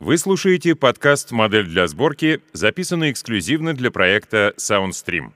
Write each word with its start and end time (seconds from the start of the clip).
Вы 0.00 0.18
слушаете 0.18 0.74
подкаст 0.74 1.30
«Модель 1.30 1.66
для 1.66 1.86
сборки», 1.86 2.40
записанный 2.52 3.12
эксклюзивно 3.12 3.74
для 3.74 3.92
проекта 3.92 4.52
SoundStream. 4.58 5.30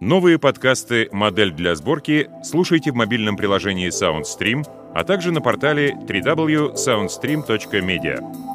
Новые 0.00 0.40
подкасты 0.40 1.08
«Модель 1.12 1.52
для 1.52 1.76
сборки» 1.76 2.28
слушайте 2.42 2.90
в 2.90 2.96
мобильном 2.96 3.36
приложении 3.36 3.88
SoundStream, 3.88 4.64
а 4.94 5.04
также 5.04 5.30
на 5.30 5.40
портале 5.40 5.92
www.soundstream.media. 5.92 8.51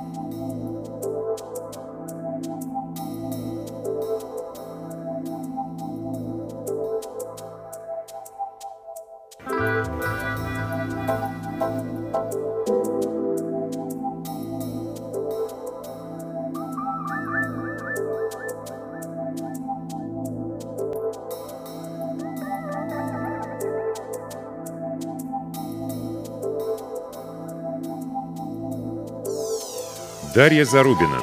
Дарья 30.47 30.63
Зарубина. 30.63 31.21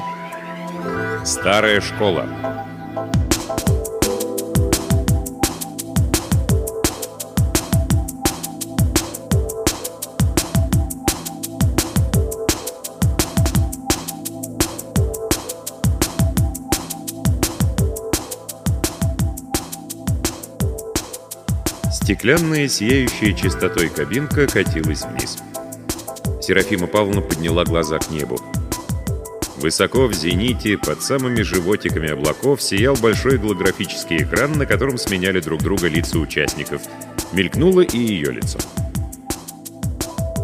Старая 1.25 1.81
школа. 1.81 2.27
Стеклянная, 21.91 22.67
сияющая 22.67 23.33
чистотой 23.33 23.89
кабинка 23.89 24.45
катилась 24.45 25.01
вниз. 25.01 25.39
Серафима 26.43 26.85
Павловна 26.85 27.21
подняла 27.21 27.63
глаза 27.63 27.97
к 27.97 28.11
небу. 28.11 28.39
Высоко 29.65 30.05
в 30.05 30.13
зените, 30.13 30.77
под 30.77 31.01
самыми 31.01 31.41
животиками 31.41 32.11
облаков, 32.11 32.61
сиял 32.61 32.93
большой 32.93 33.39
голографический 33.39 34.17
экран, 34.17 34.51
на 34.51 34.67
котором 34.67 34.99
сменяли 34.99 35.39
друг 35.39 35.63
друга 35.63 35.87
лица 35.87 36.19
участников. 36.19 36.83
Мелькнуло 37.33 37.81
и 37.81 37.97
ее 37.97 38.31
лицо. 38.31 38.59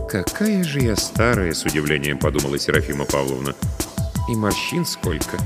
«Какая 0.10 0.64
же 0.64 0.80
я 0.80 0.96
старая!»— 0.96 1.54
с 1.54 1.64
удивлением 1.66 2.18
подумала 2.18 2.58
Серафима 2.58 3.06
Павловна. 3.06 3.54
«И 4.28 4.34
морщин 4.34 4.88
сколько!» 4.88 5.38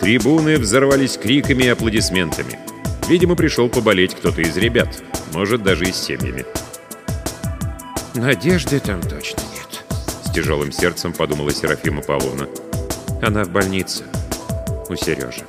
Трибуны 0.00 0.56
взорвались 0.56 1.16
криками 1.16 1.62
и 1.62 1.68
аплодисментами. 1.68 2.58
Видимо, 3.08 3.36
пришел 3.36 3.68
поболеть 3.68 4.16
кто-то 4.16 4.40
из 4.40 4.56
ребят, 4.56 4.88
может, 5.32 5.62
даже 5.62 5.84
и 5.84 5.92
с 5.92 6.02
семьями. 6.02 6.44
«Надежды 8.16 8.80
там 8.80 9.00
точно 9.00 9.38
нет»,— 9.42 9.47
с 9.47 9.47
тяжелым 10.38 10.70
сердцем 10.70 11.12
подумала 11.12 11.50
Серафима 11.50 12.00
Павловна. 12.00 12.46
«Она 13.20 13.42
в 13.42 13.50
больнице. 13.50 14.04
У 14.88 14.94
Сережи». 14.94 15.44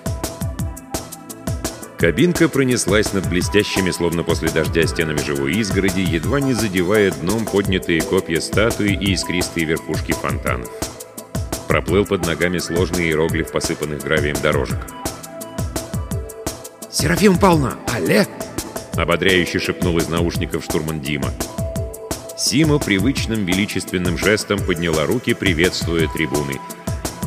Кабинка 2.00 2.50
пронеслась 2.50 3.14
над 3.14 3.30
блестящими, 3.30 3.92
словно 3.92 4.24
после 4.24 4.50
дождя, 4.50 4.88
стенами 4.88 5.20
живой 5.20 5.54
изгороди, 5.58 6.00
едва 6.00 6.42
не 6.42 6.54
задевая 6.54 7.12
дном 7.12 7.46
поднятые 7.46 8.02
копья 8.02 8.40
статуи 8.40 8.94
и 8.94 9.14
искристые 9.14 9.68
верхушки 9.68 10.12
фонтанов. 10.12 10.70
Проплыл 11.68 12.04
под 12.04 12.26
ногами 12.26 12.58
сложный 12.58 13.10
иероглиф 13.10 13.52
посыпанных 13.52 14.04
гравием 14.04 14.38
дорожек. 14.42 14.80
«Серафим 16.90 17.38
Павловна, 17.38 17.78
алле!»— 17.94 18.26
ободряюще 18.96 19.60
шепнул 19.60 20.00
из 20.00 20.08
наушников 20.08 20.64
штурман 20.64 21.00
Дима. 21.00 21.32
Сима 22.40 22.80
привычным 22.80 23.46
величественным 23.46 24.18
жестом 24.18 24.60
подняла 24.60 25.06
руки, 25.06 25.34
приветствуя 25.34 26.08
трибуны. 26.08 26.54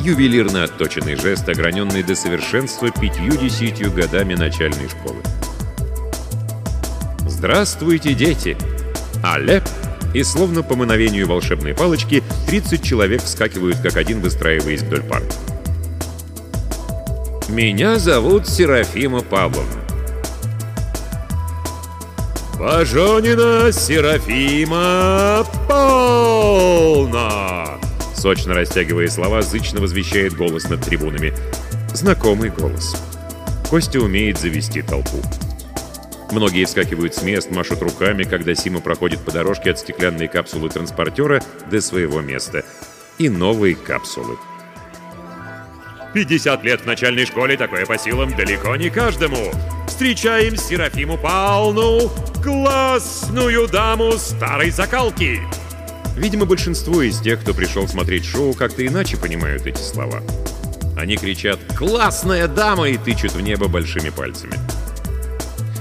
Ювелирно 0.01 0.65
отточенный 0.65 1.17
жест, 1.17 1.47
ограненный 1.51 2.03
до 2.03 2.15
совершенства 2.15 2.91
пятью-десятью 2.91 3.93
годами 3.93 4.33
начальной 4.33 4.89
школы. 4.89 5.19
«Здравствуйте, 7.29 8.15
дети!» 8.15 8.57
«Алле!» 9.23 9.63
И 10.15 10.23
словно 10.23 10.63
по 10.63 10.77
мановению 10.77 11.29
волшебной 11.29 11.75
палочки 11.75 12.23
30 12.47 12.83
человек 12.83 13.23
вскакивают 13.23 13.81
как 13.83 13.99
один, 13.99 14.23
выстраиваясь 14.23 14.81
вдоль 14.81 15.03
пар. 15.03 15.23
«Меня 17.51 17.99
зовут 17.99 18.49
Серафима 18.49 19.21
Павловна. 19.21 19.82
«Бажонина 22.59 23.73
Серафима 23.73 25.45
полна!» 25.69 27.79
Сочно 28.15 28.55
растягивая 28.55 29.09
слова, 29.09 29.43
зычно 29.43 29.81
возвещает 29.81 30.35
голос 30.35 30.69
над 30.69 30.83
трибунами. 30.83 31.35
Знакомый 31.93 32.51
голос. 32.51 32.95
Костя 33.69 34.01
умеет 34.01 34.39
завести 34.39 34.83
толпу. 34.83 35.21
Многие 36.31 36.65
вскакивают 36.65 37.15
с 37.15 37.23
мест, 37.23 37.51
машут 37.51 37.83
руками, 37.83 38.23
когда 38.23 38.55
Сима 38.55 38.81
проходит 38.81 39.21
по 39.21 39.33
дорожке 39.33 39.73
от 39.73 39.79
стеклянной 39.79 40.29
капсулы 40.29 40.71
транспортера 40.71 41.43
до 41.71 41.81
своего 41.81 42.21
места. 42.21 42.65
И 43.19 43.29
новые 43.29 43.75
капсулы. 43.75 44.39
50 46.13 46.63
лет 46.65 46.83
в 46.83 46.87
начальной 46.87 47.25
школе, 47.25 47.57
такое 47.57 47.87
по 47.87 47.97
силам 47.97 48.37
далеко 48.37 48.77
не 48.77 48.91
каждому. 48.91 49.51
Встречаем 49.87 50.57
Серафиму 50.57 51.17
Павловну, 51.17 52.11
классную 52.43 53.67
даму 53.69 54.13
старой 54.13 54.71
закалки. 54.71 55.41
Видимо, 56.17 56.45
большинство 56.45 57.01
из 57.01 57.19
тех, 57.21 57.41
кто 57.41 57.55
пришел 57.55 57.89
смотреть 57.89 58.27
шоу, 58.27 58.53
как-то 58.53 58.87
иначе 58.87 59.17
понимают 59.17 59.67
эти 59.67 59.81
слова. 59.81 60.23
Они 60.99 61.17
кричат 61.17 61.59
«Классная 61.79 62.47
дама!» 62.47 62.91
и 62.91 62.99
тычут 62.99 63.33
в 63.33 63.41
небо 63.41 63.69
большими 63.69 64.11
пальцами. 64.11 64.53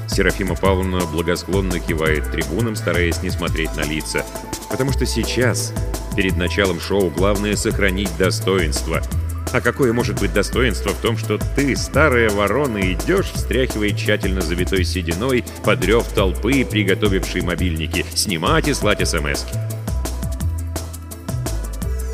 Серафима 0.07 0.55
Павловна 0.55 1.05
благосклонно 1.05 1.79
кивает 1.79 2.31
трибунам, 2.31 2.75
стараясь 2.75 3.21
не 3.21 3.29
смотреть 3.29 3.75
на 3.75 3.81
лица. 3.81 4.25
Потому 4.69 4.93
что 4.93 5.05
сейчас, 5.05 5.73
перед 6.15 6.37
началом 6.37 6.79
шоу, 6.79 7.09
главное 7.09 7.57
сохранить 7.57 8.15
достоинство— 8.17 9.01
а 9.53 9.61
какое 9.61 9.93
может 9.93 10.19
быть 10.19 10.33
достоинство 10.33 10.89
в 10.89 11.01
том, 11.01 11.17
что 11.17 11.37
ты, 11.55 11.75
старая 11.75 12.29
ворона, 12.29 12.79
идешь, 12.93 13.31
встряхивая 13.33 13.91
тщательно 13.91 14.41
завитой 14.41 14.85
сединой, 14.85 15.43
подрев 15.63 16.07
толпы, 16.13 16.65
приготовившие 16.65 17.43
мобильники, 17.43 18.05
снимать 18.15 18.67
и 18.67 18.73
слать 18.73 19.07
смс 19.07 19.45
-ки. 19.45 19.81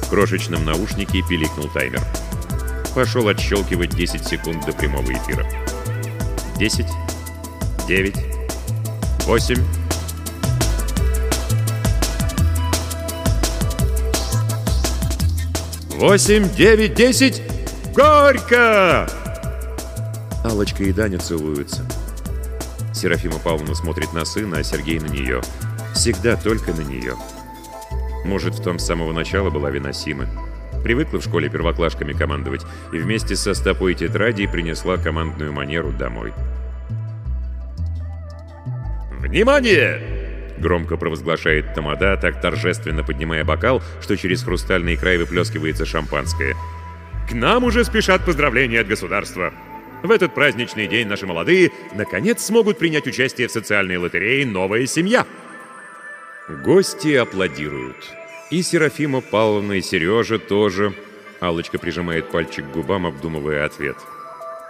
В 0.03 0.09
крошечном 0.09 0.65
наушнике 0.65 1.21
пиликнул 1.29 1.67
таймер. 1.69 2.01
Пошел 2.95 3.27
отщелкивать 3.27 3.95
10 3.95 4.25
секунд 4.25 4.65
до 4.65 4.71
прямого 4.71 5.11
эфира. 5.11 5.45
10, 6.57 6.85
9, 7.87 8.15
8... 9.25 9.76
Восемь, 15.97 16.47
девять, 16.49 16.93
десять! 16.93 17.41
Горько! 17.95 19.09
Алочка 20.43 20.83
и 20.83 20.93
Даня 20.93 21.17
целуются. 21.17 21.87
Серафима 22.93 23.39
Павловна 23.39 23.73
смотрит 23.73 24.13
на 24.13 24.23
сына, 24.23 24.59
а 24.59 24.63
Сергей 24.63 24.99
на 24.99 25.07
нее. 25.07 25.41
Всегда 25.95 26.35
только 26.35 26.71
на 26.71 26.81
нее. 26.81 27.15
Может, 28.25 28.59
в 28.59 28.61
том 28.61 28.77
с 28.77 28.85
самого 28.85 29.11
начала 29.11 29.49
была 29.49 29.71
вина 29.71 29.91
Симы. 29.91 30.27
Привыкла 30.83 31.19
в 31.19 31.23
школе 31.23 31.49
первоклашками 31.49 32.13
командовать 32.13 32.61
и 32.93 32.97
вместе 32.99 33.35
со 33.35 33.55
стопой 33.55 33.95
тетради 33.95 34.45
принесла 34.45 34.97
командную 34.97 35.51
манеру 35.51 35.91
домой. 35.91 36.31
«Внимание!» 39.19 40.16
Громко 40.57 40.97
провозглашает 40.97 41.73
Тамада, 41.75 42.17
так 42.17 42.41
торжественно 42.41 43.03
поднимая 43.03 43.43
бокал, 43.43 43.81
что 44.01 44.17
через 44.17 44.43
хрустальный 44.43 44.97
край 44.97 45.17
выплескивается 45.17 45.85
шампанское. 45.85 46.55
«К 47.29 47.33
нам 47.33 47.63
уже 47.63 47.83
спешат 47.83 48.25
поздравления 48.25 48.81
от 48.81 48.87
государства!» 48.87 49.53
В 50.03 50.11
этот 50.11 50.33
праздничный 50.35 50.87
день 50.87 51.07
наши 51.07 51.25
молодые 51.25 51.71
наконец 51.95 52.43
смогут 52.43 52.77
принять 52.77 53.07
участие 53.07 53.47
в 53.47 53.51
социальной 53.51 53.97
лотерее 53.97 54.45
«Новая 54.45 54.85
семья». 54.85 55.25
Гости 56.63 57.13
аплодируют. 57.15 58.13
И 58.51 58.61
Серафима 58.61 59.21
Павловна, 59.21 59.73
и 59.73 59.81
Сережа 59.81 60.39
тоже. 60.39 60.93
Аллочка 61.41 61.77
прижимает 61.77 62.29
пальчик 62.29 62.65
к 62.65 62.71
губам, 62.71 63.05
обдумывая 63.05 63.65
ответ. 63.65 63.97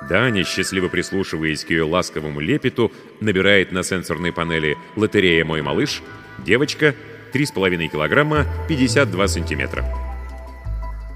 Даня, 0.02 0.44
счастливо 0.44 0.90
прислушиваясь 0.90 1.66
к 1.66 1.70
ее 1.72 1.84
ласковому 1.84 2.40
лепету, 2.40 2.92
набирает 3.20 3.72
на 3.72 3.84
сенсорной 3.84 4.32
панели 4.32 4.78
«Лотерея 4.96 5.44
«Мой 5.44 5.62
малыш», 5.62 6.02
девочка, 6.38 6.94
3,5 7.34 7.88
килограмма, 7.88 8.46
52 8.68 9.28
сантиметра. 9.28 9.86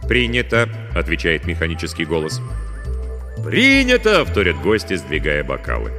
«Принято!»— 0.08 0.68
отвечает 0.96 1.46
механический 1.46 2.06
голос. 2.06 2.42
«Принято!»— 3.46 4.26
вторят 4.28 4.62
гости, 4.62 4.96
сдвигая 4.96 5.44
бокалы. 5.44 5.92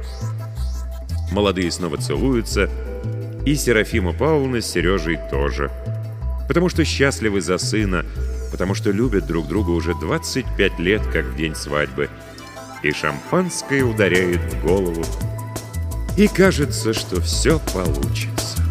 Молодые 1.31 1.71
снова 1.71 1.97
целуются, 1.97 2.69
и 3.45 3.55
Серафима 3.55 4.13
Павловна 4.13 4.61
с 4.61 4.71
Сережей 4.71 5.17
тоже. 5.31 5.71
Потому 6.47 6.69
что 6.69 6.85
счастливы 6.85 7.41
за 7.41 7.57
сына, 7.57 8.05
потому 8.51 8.75
что 8.75 8.91
любят 8.91 9.25
друг 9.25 9.47
друга 9.47 9.71
уже 9.71 9.95
25 9.95 10.79
лет, 10.79 11.01
как 11.11 11.25
в 11.25 11.35
день 11.35 11.55
свадьбы. 11.55 12.09
И 12.83 12.91
шампанское 12.91 13.81
ударяет 13.81 14.41
в 14.41 14.61
голову. 14.61 15.03
И 16.17 16.27
кажется, 16.27 16.93
что 16.93 17.21
все 17.21 17.59
получится. 17.73 18.61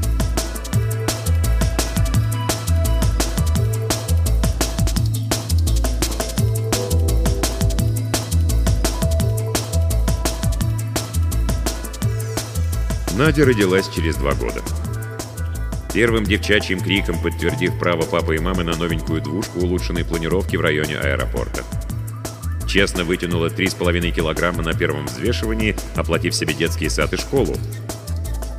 Надя 13.16 13.46
родилась 13.46 13.88
через 13.88 14.16
два 14.16 14.34
года. 14.34 14.60
Первым 15.94 16.24
девчачьим 16.24 16.80
криком 16.80 17.18
подтвердив 17.22 17.78
право 17.78 18.02
папы 18.02 18.36
и 18.36 18.38
мамы 18.40 18.62
на 18.62 18.76
новенькую 18.76 19.22
двушку 19.22 19.60
улучшенной 19.60 20.04
планировки 20.04 20.56
в 20.56 20.60
районе 20.60 20.98
аэропорта. 20.98 21.62
Честно 22.72 23.04
вытянула 23.04 23.48
3,5 23.48 24.12
килограмма 24.12 24.62
на 24.62 24.72
первом 24.72 25.04
взвешивании, 25.04 25.76
оплатив 25.94 26.34
себе 26.34 26.54
детский 26.54 26.88
сад 26.88 27.12
и 27.12 27.18
школу. 27.18 27.54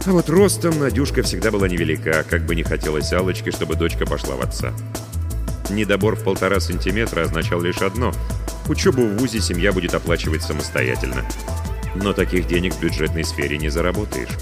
А 0.06 0.12
вот 0.12 0.30
ростом 0.30 0.78
Надюшка 0.78 1.24
всегда 1.24 1.50
была 1.50 1.68
невелика, 1.68 2.24
как 2.30 2.46
бы 2.46 2.54
не 2.54 2.62
хотелось 2.62 3.12
Аллочке, 3.12 3.50
чтобы 3.50 3.74
дочка 3.74 4.06
пошла 4.06 4.36
в 4.36 4.42
отца. 4.42 4.72
Недобор 5.72 6.16
в 6.16 6.24
полтора 6.24 6.60
сантиметра 6.60 7.24
означал 7.24 7.60
лишь 7.60 7.82
одно– 7.82 8.14
учебу 8.70 9.02
в 9.02 9.18
ВУЗе 9.18 9.42
семья 9.42 9.72
будет 9.72 9.96
оплачивать 9.96 10.44
самостоятельно. 10.44 11.26
Но 11.96 12.14
таких 12.14 12.46
денег 12.46 12.76
в 12.76 12.82
бюджетной 12.82 13.24
сфере 13.24 13.58
не 13.58 13.70
заработаешь. 13.70 14.38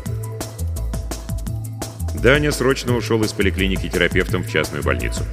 Даня 2.22 2.52
срочно 2.52 2.98
ушел 2.98 3.24
из 3.24 3.32
поликлиники 3.32 3.88
терапевтом 3.88 4.44
в 4.44 4.52
частную 4.52 4.84
больницу. 4.84 5.24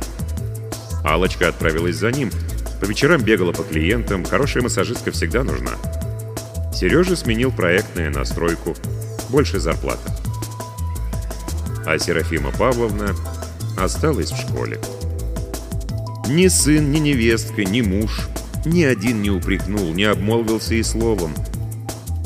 Алочка 1.03 1.49
отправилась 1.49 1.97
за 1.97 2.13
ним. 2.13 2.31
По 2.81 2.85
вечерам 2.85 3.23
бегала 3.23 3.53
по 3.53 3.63
клиентам, 3.63 4.25
хорошая 4.25 4.63
массажистка 4.63 5.11
всегда 5.11 5.43
нужна. 5.43 5.73
Сережа 6.73 7.17
сменил 7.17 7.51
проектное 7.51 8.11
на 8.11 8.25
стройку. 8.25 8.77
Больше 9.31 9.59
зарплата. 9.59 10.15
А 11.85 11.99
Серафима 11.99 12.53
Павловна 12.53 13.15
осталась 13.77 14.31
в 14.31 14.41
школе. 14.41 14.81
Ни 16.29 16.47
сын, 16.49 16.93
ни 16.93 16.99
невестка, 16.99 17.65
ни 17.65 17.81
муж, 17.81 18.29
ни 18.65 18.85
один 18.85 19.23
не 19.23 19.31
упрекнул, 19.31 19.93
не 19.95 20.05
обмолвился 20.05 20.75
и 20.75 20.83
словом. 20.83 21.35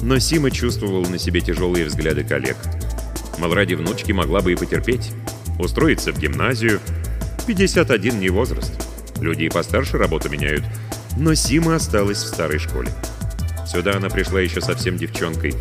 Но 0.02 0.18
Сима 0.18 0.50
чувствовал 0.50 1.06
на 1.06 1.18
себе 1.18 1.40
тяжелые 1.40 1.86
взгляды 1.86 2.24
коллег. 2.24 2.56
Мол, 3.38 3.54
ради 3.54 3.74
внучки 3.74 4.12
могла 4.12 4.40
бы 4.40 4.52
и 4.52 4.56
потерпеть. 4.56 5.12
Устроиться 5.58 6.12
в 6.12 6.18
гимназию. 6.18 6.80
51 7.46 8.18
не 8.18 8.28
возраст. 8.28 8.72
Люди 9.22 9.44
и 9.44 9.48
постарше 9.48 9.98
работу 9.98 10.28
меняют. 10.28 10.64
Но 11.16 11.34
Сима 11.34 11.76
осталась 11.76 12.18
в 12.18 12.26
старой 12.26 12.58
школе. 12.58 12.90
Сюда 13.64 13.96
она 13.96 14.10
пришла 14.10 14.40
еще 14.40 14.60
совсем 14.60 14.96
девчонкой. 14.96 15.54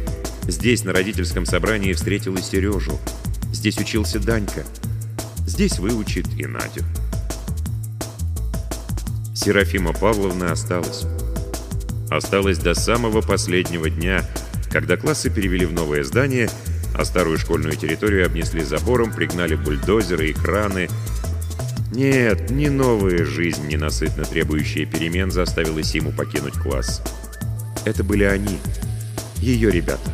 Здесь, 0.48 0.84
на 0.84 0.94
родительском 0.94 1.46
собрании, 1.46 1.94
встретила 1.94 2.42
Сережу. 2.42 3.00
Здесь 3.54 3.78
учился 3.78 4.20
Данька. 4.20 4.64
Здесь 5.46 5.78
выучит 5.78 6.28
и 6.40 6.48
Надю. 6.48 6.84
Серафима 9.36 9.94
Павловна 9.94 10.52
осталась. 10.52 11.04
Осталась 12.10 12.58
до 12.58 12.74
самого 12.74 13.22
последнего 13.22 13.92
дня, 13.92 14.26
когда 14.72 14.98
классы 14.98 15.30
перевели 15.30 15.68
в 15.68 15.74
новое 15.74 16.04
здание, 16.04 16.50
а 16.96 17.06
старую 17.06 17.38
школьную 17.38 17.76
территорию 17.76 18.26
обнесли 18.26 18.64
забором, 18.64 19.14
пригнали 19.14 19.54
бульдозеры 19.54 20.32
и 20.32 20.34
краны. 20.34 20.90
Нет, 21.92 22.50
не 22.50 22.70
новая 22.70 23.26
жизнь, 23.26 23.68
ненасытно 23.68 24.24
требующая 24.24 24.86
перемен, 24.86 25.30
заставила 25.30 25.84
Симу 25.84 26.14
покинуть 26.14 26.54
класс. 26.54 27.04
Это 27.84 28.02
были 28.06 28.24
они, 28.24 28.60
ее 29.42 29.70
ребята. 29.70 30.10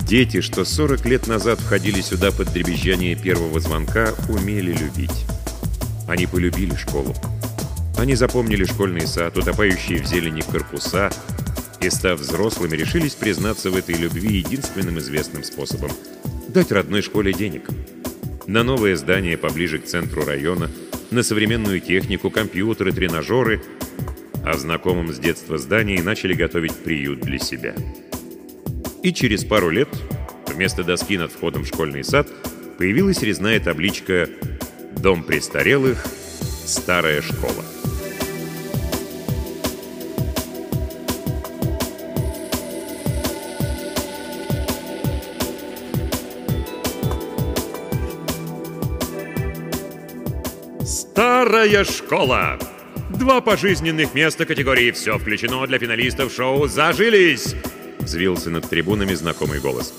Дети, 0.00 0.42
что 0.42 0.66
40 0.66 1.06
лет 1.06 1.26
назад 1.28 1.60
входили 1.60 2.02
сюда 2.02 2.30
под 2.30 2.52
дребезжание 2.52 3.16
первого 3.16 3.58
звонка, 3.58 4.12
умели 4.28 4.72
любить. 4.72 5.24
Они 6.06 6.26
полюбили 6.26 6.74
школу. 6.74 7.14
Они 7.96 8.14
запомнили 8.14 8.64
школьный 8.64 9.06
сад, 9.06 9.38
утопающие 9.38 10.02
в 10.02 10.06
зелени 10.06 10.42
корпуса, 10.42 11.10
и, 11.80 11.88
став 11.88 12.20
взрослыми, 12.20 12.76
решились 12.76 13.14
признаться 13.14 13.70
в 13.70 13.76
этой 13.76 13.94
любви 13.94 14.38
единственным 14.38 14.98
известным 14.98 15.42
способом– 15.42 15.90
дать 16.48 16.70
родной 16.70 17.00
школе 17.00 17.32
денег. 17.32 17.70
На 18.46 18.62
новое 18.62 18.94
здание 18.96 19.38
поближе 19.38 19.78
к 19.78 19.86
центру 19.86 20.24
района, 20.24 20.70
на 21.10 21.22
современную 21.22 21.80
технику, 21.80 22.30
компьютеры, 22.30 22.92
тренажеры, 22.92 23.62
а 24.44 24.52
в 24.52 24.58
знакомом 24.58 25.12
с 25.12 25.18
детства 25.18 25.56
здании 25.56 26.00
начали 26.00 26.34
готовить 26.34 26.74
приют 26.74 27.20
для 27.20 27.38
себя. 27.38 27.74
И 29.02 29.12
через 29.12 29.44
пару 29.44 29.70
лет 29.70 29.88
вместо 30.46 30.84
доски 30.84 31.16
над 31.16 31.32
входом 31.32 31.62
в 31.62 31.68
школьный 31.68 32.04
сад 32.04 32.28
появилась 32.76 33.22
резная 33.22 33.60
табличка 33.60 34.28
«Дом 34.96 35.22
престарелых. 35.22 36.04
Старая 36.66 37.22
школа». 37.22 37.64
Старая 51.44 51.84
школа. 51.84 52.58
Два 53.10 53.42
пожизненных 53.42 54.14
места 54.14 54.46
категории 54.46 54.90
«Все 54.92 55.18
включено» 55.18 55.66
для 55.66 55.78
финалистов 55.78 56.32
шоу 56.32 56.68
«Зажились». 56.68 57.54
Взвился 57.98 58.48
над 58.48 58.66
трибунами 58.66 59.12
знакомый 59.12 59.60
голос. 59.60 59.92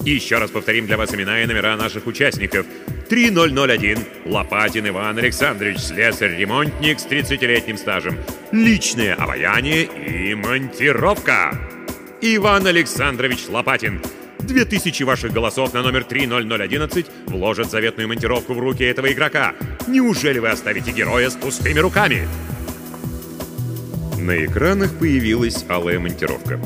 Еще 0.00 0.38
раз 0.38 0.50
повторим 0.50 0.86
для 0.86 0.96
вас 0.96 1.14
имена 1.14 1.42
и 1.42 1.46
номера 1.46 1.76
наших 1.76 2.06
участников. 2.06 2.64
3001. 3.10 3.98
Лопатин 4.24 4.88
Иван 4.88 5.18
Александрович, 5.18 5.78
слесарь-ремонтник 5.78 7.00
с 7.00 7.06
30-летним 7.06 7.76
стажем. 7.76 8.16
Личное 8.50 9.14
обаяние 9.14 9.84
и 9.84 10.34
монтировка. 10.34 11.60
Иван 12.22 12.66
Александрович 12.66 13.46
Лопатин. 13.50 14.00
2000 14.46 15.02
ваших 15.02 15.32
голосов 15.32 15.74
на 15.74 15.82
номер 15.82 16.04
30011 16.04 17.06
вложат 17.26 17.70
заветную 17.70 18.08
монтировку 18.08 18.54
в 18.54 18.58
руки 18.58 18.84
этого 18.84 19.12
игрока. 19.12 19.54
Неужели 19.86 20.38
вы 20.38 20.48
оставите 20.48 20.92
героя 20.92 21.30
с 21.30 21.34
пустыми 21.34 21.78
руками? 21.78 22.26
На 24.18 24.44
экранах 24.44 24.98
появилась 24.98 25.64
алая 25.68 25.98
монтировка. 25.98 26.60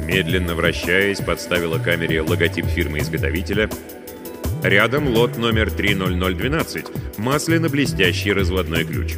Медленно 0.00 0.54
вращаясь, 0.54 1.18
подставила 1.18 1.78
камере 1.78 2.22
логотип 2.22 2.66
фирмы-изготовителя. 2.66 3.68
Рядом 4.62 5.08
лот 5.08 5.36
номер 5.36 5.70
30012, 5.70 7.18
масляно-блестящий 7.18 8.32
разводной 8.32 8.84
ключ. 8.84 9.14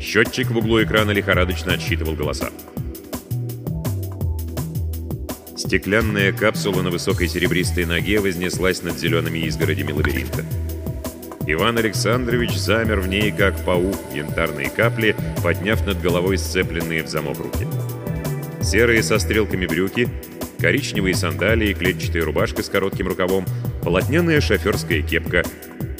Счетчик 0.00 0.50
в 0.50 0.58
углу 0.58 0.82
экрана 0.82 1.10
лихорадочно 1.12 1.74
отсчитывал 1.74 2.14
голоса. 2.14 2.50
Стеклянная 5.72 6.34
капсула 6.34 6.82
на 6.82 6.90
высокой 6.90 7.28
серебристой 7.28 7.86
ноге 7.86 8.20
вознеслась 8.20 8.82
над 8.82 8.98
зелеными 8.98 9.38
изгородями 9.46 9.92
лабиринта. 9.92 10.44
Иван 11.46 11.78
Александрович 11.78 12.54
замер 12.54 13.00
в 13.00 13.08
ней, 13.08 13.32
как 13.32 13.58
паук 13.64 13.96
янтарные 14.14 14.68
капли, 14.68 15.16
подняв 15.42 15.86
над 15.86 15.98
головой 16.02 16.36
сцепленные 16.36 17.02
в 17.02 17.08
замок 17.08 17.38
руки. 17.38 17.66
Серые 18.60 19.02
со 19.02 19.18
стрелками 19.18 19.64
брюки, 19.64 20.10
коричневые 20.60 21.14
сандалии, 21.14 21.72
клетчатая 21.72 22.22
рубашка 22.22 22.62
с 22.62 22.68
коротким 22.68 23.08
рукавом, 23.08 23.46
полотняная 23.82 24.42
шоферская 24.42 25.00
кепка. 25.00 25.42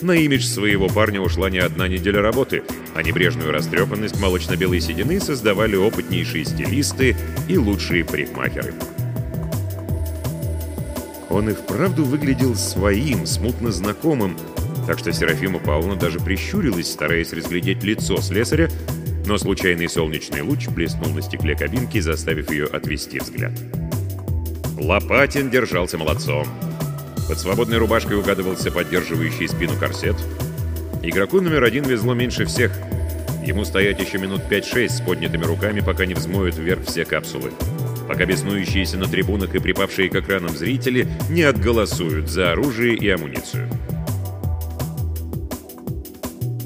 На 0.03 0.13
имидж 0.13 0.45
своего 0.45 0.89
парня 0.89 1.23
ушла 1.23 1.49
не 1.49 1.61
одна 1.61 1.89
неделя 1.89 2.21
работы, 2.21 2.63
а 2.95 3.03
небрежную 3.03 3.51
растрепанность 3.51 4.21
молочно-белой 4.21 4.83
седины 4.83 5.19
создавали 5.19 5.77
опытнейшие 5.77 6.45
стилисты 6.45 7.17
и 7.49 7.57
лучшие 7.57 8.05
парикмахеры. 8.05 8.75
Он 11.33 11.49
и 11.49 11.55
вправду 11.55 12.05
выглядел 12.05 12.55
своим, 12.55 13.25
смутно 13.25 13.73
знакомым, 13.73 14.37
так 14.87 14.99
что 14.99 15.15
Серафима 15.15 15.61
Павловна 15.61 15.97
даже 15.97 16.21
прищурилась, 16.21 16.93
стараясь 16.93 17.33
разглядеть 17.33 17.83
лицо 17.83 18.19
слесаря, 18.19 18.69
но 19.25 19.39
случайный 19.39 19.89
солнечный 19.89 20.43
луч 20.43 20.69
блеснул 20.69 21.09
на 21.15 21.23
стекле 21.23 21.57
кабинки, 21.57 22.01
заставив 22.01 22.51
ее 22.51 22.67
отвести 22.67 23.19
взгляд. 23.19 23.53
Лопатин 24.79 25.49
держался 25.49 25.97
молодцом. 25.97 26.47
Под 27.27 27.39
свободной 27.39 27.79
рубашкой 27.79 28.19
угадывался 28.19 28.71
поддерживающий 28.71 29.49
спину 29.49 29.73
корсет. 29.81 30.17
Игроку 31.03 31.41
номер 31.41 31.65
один 31.65 31.85
везло 31.85 32.13
меньше 32.13 32.45
всех. 32.45 32.73
Ему 33.43 33.65
стоять 33.65 34.01
еще 34.01 34.19
минут 34.19 34.43
5-6 34.51 34.89
с 34.89 35.01
поднятыми 35.01 35.45
руками, 35.45 35.81
пока 35.81 36.05
не 36.05 36.13
взмоют 36.13 36.57
вверх 36.57 36.85
все 36.85 37.07
капсулы. 37.07 37.53
Пока 38.09 38.27
беснующиеся 38.27 38.99
на 38.99 39.07
трибунах 39.07 39.55
и 39.55 39.59
припавшие 39.59 40.09
к 40.09 40.17
экранам 40.17 40.57
зрители 40.57 41.07
не 41.31 41.43
отголосуют 41.43 42.29
за 42.29 42.53
оружие 42.53 42.95
и 42.97 43.09
амуницию. 43.09 43.69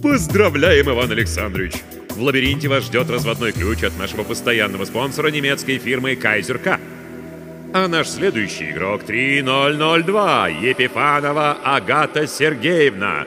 Поздравляем, 0.02 0.88
Иван 0.90 1.10
Александрович! 1.10 1.74
В 2.10 2.22
лабиринте 2.22 2.68
вас 2.68 2.84
ждет 2.84 3.10
разводной 3.10 3.52
ключ 3.52 3.82
от 3.82 3.98
нашего 3.98 4.22
постоянного 4.22 4.86
спонсора 4.86 5.28
немецкой 5.28 5.76
фирмы 5.76 6.14
Kaiser 6.14 6.58
K. 6.58 6.80
А 7.74 7.88
наш 7.88 8.08
следующий 8.08 8.70
игрок 8.70 9.02
3002 9.02 10.48
Епифанова 10.48 11.58
Агата 11.62 12.26
Сергеевна, 12.26 13.26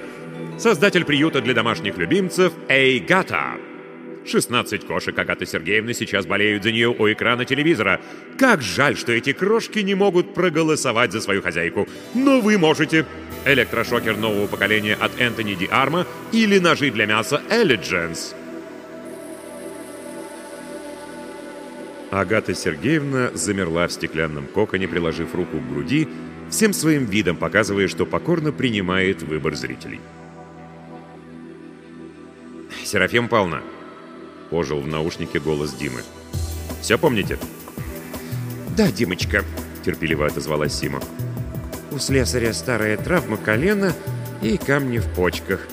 создатель 0.57 1.05
приюта 1.05 1.41
для 1.41 1.53
домашних 1.53 1.97
любимцев 1.97 2.53
Эйгата. 2.67 3.57
16 4.25 4.85
кошек 4.85 5.17
Агаты 5.17 5.45
Сергеевны 5.45 5.93
сейчас 5.93 6.25
болеют 6.25 6.63
за 6.63 6.71
нее 6.71 6.89
у 6.89 7.11
экрана 7.11 7.45
телевизора. 7.45 7.99
Как 8.37 8.61
жаль, 8.61 8.97
что 8.97 9.11
эти 9.11 9.33
крошки 9.33 9.79
не 9.79 9.95
могут 9.95 10.33
проголосовать 10.33 11.11
за 11.11 11.21
свою 11.21 11.41
хозяйку. 11.41 11.87
Но 12.13 12.41
вы 12.41 12.57
можете. 12.57 13.05
Электрошокер 13.45 14.17
нового 14.17 14.47
поколения 14.47 14.95
от 14.99 15.19
Энтони 15.19 15.55
Ди 15.55 15.67
Арма 15.71 16.05
или 16.31 16.59
ножи 16.59 16.91
для 16.91 17.05
мяса 17.05 17.41
Элидженс. 17.49 18.35
Агата 22.11 22.55
Сергеевна 22.55 23.31
замерла 23.33 23.87
в 23.87 23.91
стеклянном 23.91 24.47
коконе, 24.47 24.87
приложив 24.87 25.35
руку 25.35 25.59
к 25.59 25.69
груди, 25.69 26.07
всем 26.49 26.73
своим 26.73 27.05
видом 27.05 27.37
показывая, 27.37 27.87
что 27.87 28.05
покорно 28.05 28.51
принимает 28.51 29.21
выбор 29.21 29.55
зрителей. 29.55 29.99
«Серафим 32.83 33.27
Павловна!»— 33.27 33.61
ожил 34.51 34.81
в 34.81 34.87
наушнике 34.87 35.39
голос 35.39 35.73
Димы. 35.73 36.01
«Все 36.81 36.97
помните?» 36.97 37.37
«Да, 38.77 38.91
Димочка»,— 38.91 39.43
терпеливо 39.85 40.27
отозвалась 40.27 40.73
Сима. 40.73 41.01
«У 41.91 41.99
слесаря 41.99 42.53
старая 42.53 42.97
травма 42.97 43.37
колена 43.37 43.93
и 44.41 44.57
камни 44.57 44.99
в 44.99 45.07
почках. 45.13 45.67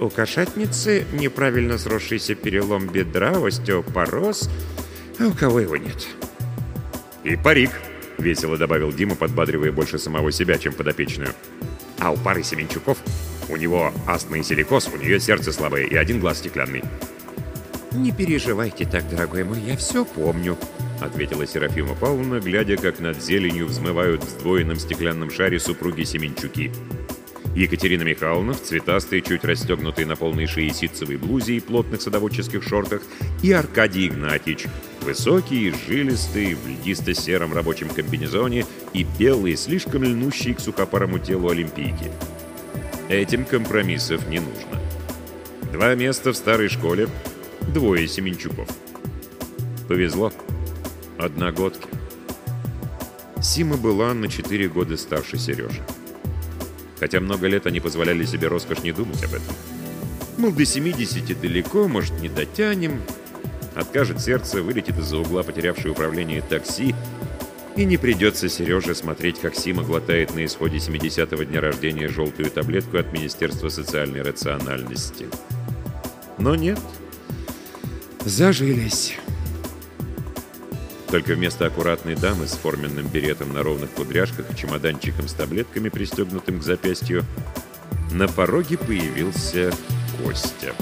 У 0.00 0.08
кошатницы 0.08 1.04
неправильно 1.12 1.76
сросшийся 1.76 2.34
перелом 2.34 2.86
бедра, 2.86 3.32
остеопороз, 3.44 4.48
а 5.18 5.26
у 5.26 5.32
кого 5.32 5.60
его 5.60 5.76
нет?» 5.76 6.06
«И 7.24 7.36
парик»,— 7.36 7.72
весело 8.18 8.56
добавил 8.56 8.92
Дима, 8.92 9.16
подбадривая 9.16 9.72
больше 9.72 9.98
самого 9.98 10.32
себя, 10.32 10.56
чем 10.56 10.72
подопечную. 10.72 11.34
«А 11.98 12.12
у 12.12 12.16
пары 12.16 12.42
Семенчуков 12.42 12.98
у 13.48 13.56
него 13.56 13.92
астма 14.06 14.38
и 14.38 14.42
силикоз, 14.42 14.88
у 14.92 14.96
нее 14.96 15.18
сердце 15.20 15.52
слабое 15.52 15.84
и 15.84 15.96
один 15.96 16.20
глаз 16.20 16.38
стеклянный». 16.38 16.84
«Не 17.92 18.12
переживайте 18.12 18.84
так, 18.84 19.08
дорогой 19.08 19.44
мой, 19.44 19.60
я 19.60 19.76
все 19.76 20.04
помню»,— 20.04 20.58
ответила 21.00 21.46
Серафима 21.46 21.94
Павловна, 21.94 22.38
глядя, 22.38 22.76
как 22.76 23.00
над 23.00 23.22
зеленью 23.22 23.66
взмывают 23.66 24.22
в 24.22 24.28
сдвоенном 24.28 24.78
стеклянном 24.78 25.30
шаре 25.30 25.58
супруги 25.58 26.02
Семенчуки. 26.02 26.70
Екатерина 27.54 28.02
Михайловна 28.02 28.52
в 28.52 28.62
цветастой, 28.62 29.22
чуть 29.22 29.44
расстегнутой 29.44 30.04
на 30.04 30.16
полной 30.16 30.46
шее 30.46 30.70
ситцевой 30.70 31.16
блузе 31.16 31.54
и 31.54 31.60
плотных 31.60 32.02
садоводческих 32.02 32.62
шортах, 32.62 33.02
и 33.42 33.52
Аркадий 33.52 34.06
Игнатьич, 34.06 34.66
высокий, 35.00 35.72
жилистый, 35.86 36.54
в 36.54 36.68
льдисто-сером 36.68 37.54
рабочем 37.54 37.88
комбинезоне 37.88 38.66
и 38.92 39.06
белый, 39.18 39.56
слишком 39.56 40.04
льнущий 40.04 40.54
к 40.54 40.60
сухопарому 40.60 41.18
телу 41.18 41.48
олимпийки. 41.48 42.12
Этим 43.08 43.46
компромиссов 43.46 44.28
не 44.28 44.40
нужно. 44.40 44.78
Два 45.72 45.94
места 45.94 46.32
в 46.32 46.36
старой 46.36 46.68
школе, 46.68 47.08
двое 47.72 48.08
Семенчуков. 48.08 48.68
Повезло. 49.88 50.32
Одногодки. 51.18 51.88
Сима 53.42 53.76
была 53.76 54.14
на 54.14 54.28
четыре 54.28 54.68
года 54.68 54.96
старше 54.96 55.38
Сережи. 55.38 55.82
Хотя 56.98 57.20
много 57.20 57.46
лет 57.46 57.66
они 57.66 57.80
позволяли 57.80 58.24
себе 58.24 58.48
роскошь 58.48 58.82
не 58.82 58.92
думать 58.92 59.22
об 59.22 59.34
этом. 59.34 59.54
Мол, 60.36 60.52
до 60.52 60.64
70 60.64 61.40
далеко, 61.40 61.88
может, 61.88 62.20
не 62.20 62.28
дотянем. 62.28 63.00
Откажет 63.74 64.20
сердце, 64.20 64.62
вылетит 64.62 64.98
из-за 64.98 65.18
угла 65.18 65.42
потерявший 65.42 65.90
управление 65.90 66.42
такси, 66.42 66.94
и 67.76 67.84
не 67.84 67.96
придется 67.96 68.48
Сереже 68.48 68.94
смотреть, 68.94 69.40
как 69.40 69.54
Сима 69.54 69.84
глотает 69.84 70.34
на 70.34 70.44
исходе 70.44 70.78
70-го 70.78 71.44
дня 71.44 71.60
рождения 71.60 72.08
желтую 72.08 72.50
таблетку 72.50 72.98
от 72.98 73.12
Министерства 73.12 73.68
социальной 73.68 74.22
рациональности. 74.22 75.26
Но 76.38 76.56
нет. 76.56 76.78
Зажились. 78.28 79.16
Только 81.10 81.32
вместо 81.32 81.64
аккуратной 81.64 82.14
дамы 82.14 82.46
с 82.46 82.52
форменным 82.52 83.08
беретом 83.08 83.54
на 83.54 83.62
ровных 83.62 83.90
кудряшках 83.92 84.52
и 84.52 84.54
чемоданчиком 84.54 85.28
с 85.28 85.32
таблетками, 85.32 85.88
пристегнутым 85.88 86.60
к 86.60 86.62
запястью, 86.62 87.24
на 88.12 88.28
пороге 88.28 88.76
появился 88.76 89.72
Костя. 90.22 90.74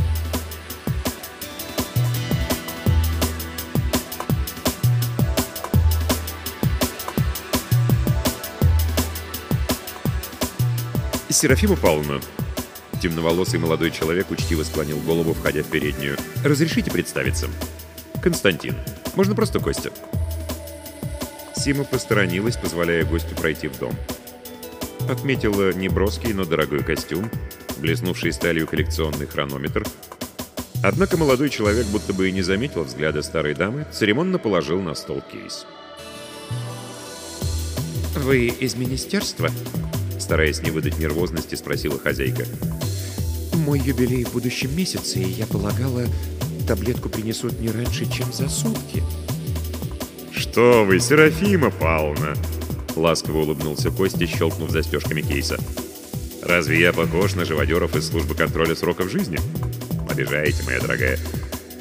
«Серафима 11.30 11.76
Павловна», 11.76 12.20
темноволосый 13.06 13.60
молодой 13.60 13.92
человек 13.92 14.32
учтиво 14.32 14.64
склонил 14.64 14.98
голову, 14.98 15.32
входя 15.32 15.62
в 15.62 15.66
переднюю. 15.66 16.16
«Разрешите 16.42 16.90
представиться?» 16.90 17.46
«Константин. 18.20 18.74
Можно 19.14 19.36
просто 19.36 19.60
Костя». 19.60 19.92
Сима 21.54 21.84
посторонилась, 21.84 22.56
позволяя 22.56 23.04
гостю 23.04 23.36
пройти 23.36 23.68
в 23.68 23.78
дом. 23.78 23.94
Отметила 25.08 25.72
неброский, 25.72 26.32
но 26.32 26.44
дорогой 26.44 26.82
костюм, 26.82 27.30
блеснувший 27.78 28.32
сталью 28.32 28.66
коллекционный 28.66 29.26
хронометр. 29.26 29.86
Однако 30.82 31.16
молодой 31.16 31.48
человек 31.48 31.86
будто 31.86 32.12
бы 32.12 32.28
и 32.28 32.32
не 32.32 32.42
заметил 32.42 32.82
взгляда 32.82 33.22
старой 33.22 33.54
дамы, 33.54 33.86
церемонно 33.92 34.38
положил 34.38 34.80
на 34.82 34.96
стол 34.96 35.22
кейс. 35.30 35.64
«Вы 38.16 38.46
из 38.46 38.74
министерства?» 38.74 39.48
Стараясь 40.18 40.60
не 40.62 40.72
выдать 40.72 40.98
нервозности, 40.98 41.54
спросила 41.54 42.00
хозяйка. 42.00 42.46
«Мой 43.56 43.80
юбилей 43.80 44.24
в 44.24 44.32
будущем 44.32 44.76
месяце, 44.76 45.18
и 45.18 45.30
я 45.30 45.46
полагала, 45.46 46.04
таблетку 46.68 47.08
принесут 47.08 47.58
не 47.58 47.70
раньше, 47.70 48.10
чем 48.10 48.32
за 48.32 48.48
сутки». 48.48 49.02
«Что 50.30 50.84
вы, 50.84 51.00
Серафима 51.00 51.70
Павловна!» 51.70 52.34
Ласково 52.94 53.40
улыбнулся 53.40 53.90
Костя, 53.90 54.26
щелкнув 54.26 54.70
застежками 54.70 55.22
кейса. 55.22 55.58
«Разве 56.42 56.80
я 56.80 56.92
похож 56.92 57.34
на 57.34 57.44
живодеров 57.44 57.96
из 57.96 58.08
службы 58.08 58.34
контроля 58.34 58.76
сроков 58.76 59.10
жизни? 59.10 59.38
Обижаете, 60.08 60.62
моя 60.64 60.80
дорогая. 60.80 61.18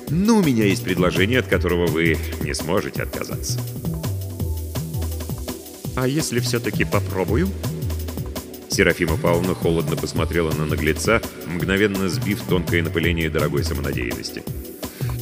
Но 0.10 0.38
у 0.38 0.44
меня 0.44 0.66
есть 0.66 0.84
предложение, 0.84 1.40
от 1.40 1.48
которого 1.48 1.88
вы 1.88 2.18
не 2.42 2.54
сможете 2.54 3.04
отказаться». 3.04 3.60
«А 5.96 6.08
если 6.08 6.40
все-таки 6.40 6.86
попробую?» 6.86 7.50
Серафима 8.70 9.16
Павловна 9.16 9.54
холодно 9.56 9.96
посмотрела 9.96 10.52
на 10.52 10.66
наглеца, 10.66 11.22
мгновенно 11.56 12.10
сбив 12.10 12.42
тонкое 12.48 12.84
напыление 12.84 13.30
дорогой 13.30 13.64
самонадеянности. 13.64 14.44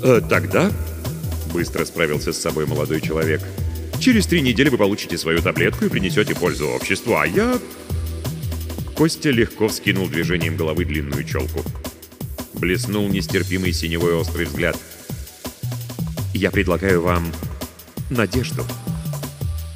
«Э, 0.04 0.22
«Тогда...»— 0.28 0.72
быстро 1.54 1.86
справился 1.86 2.34
с 2.34 2.42
собой 2.42 2.66
молодой 2.66 3.00
человек. 3.02 3.42
«Через 4.00 4.28
три 4.28 4.42
недели 4.42 4.70
вы 4.70 4.78
получите 4.78 5.18
свою 5.18 5.42
таблетку 5.42 5.86
и 5.86 5.90
принесете 5.90 6.36
пользу 6.36 6.68
обществу, 6.68 7.16
а 7.16 7.26
я...» 7.26 7.60
Костя 8.96 9.32
легко 9.32 9.68
вскинул 9.68 10.08
движением 10.08 10.56
головы 10.56 10.86
длинную 10.86 11.24
челку. 11.24 11.64
Блеснул 12.54 13.08
нестерпимый 13.08 13.74
синевой 13.74 14.14
острый 14.14 14.46
взгляд. 14.46 14.78
«Я 16.34 16.52
предлагаю 16.52 17.02
вам 17.02 17.32
надежду. 18.10 18.66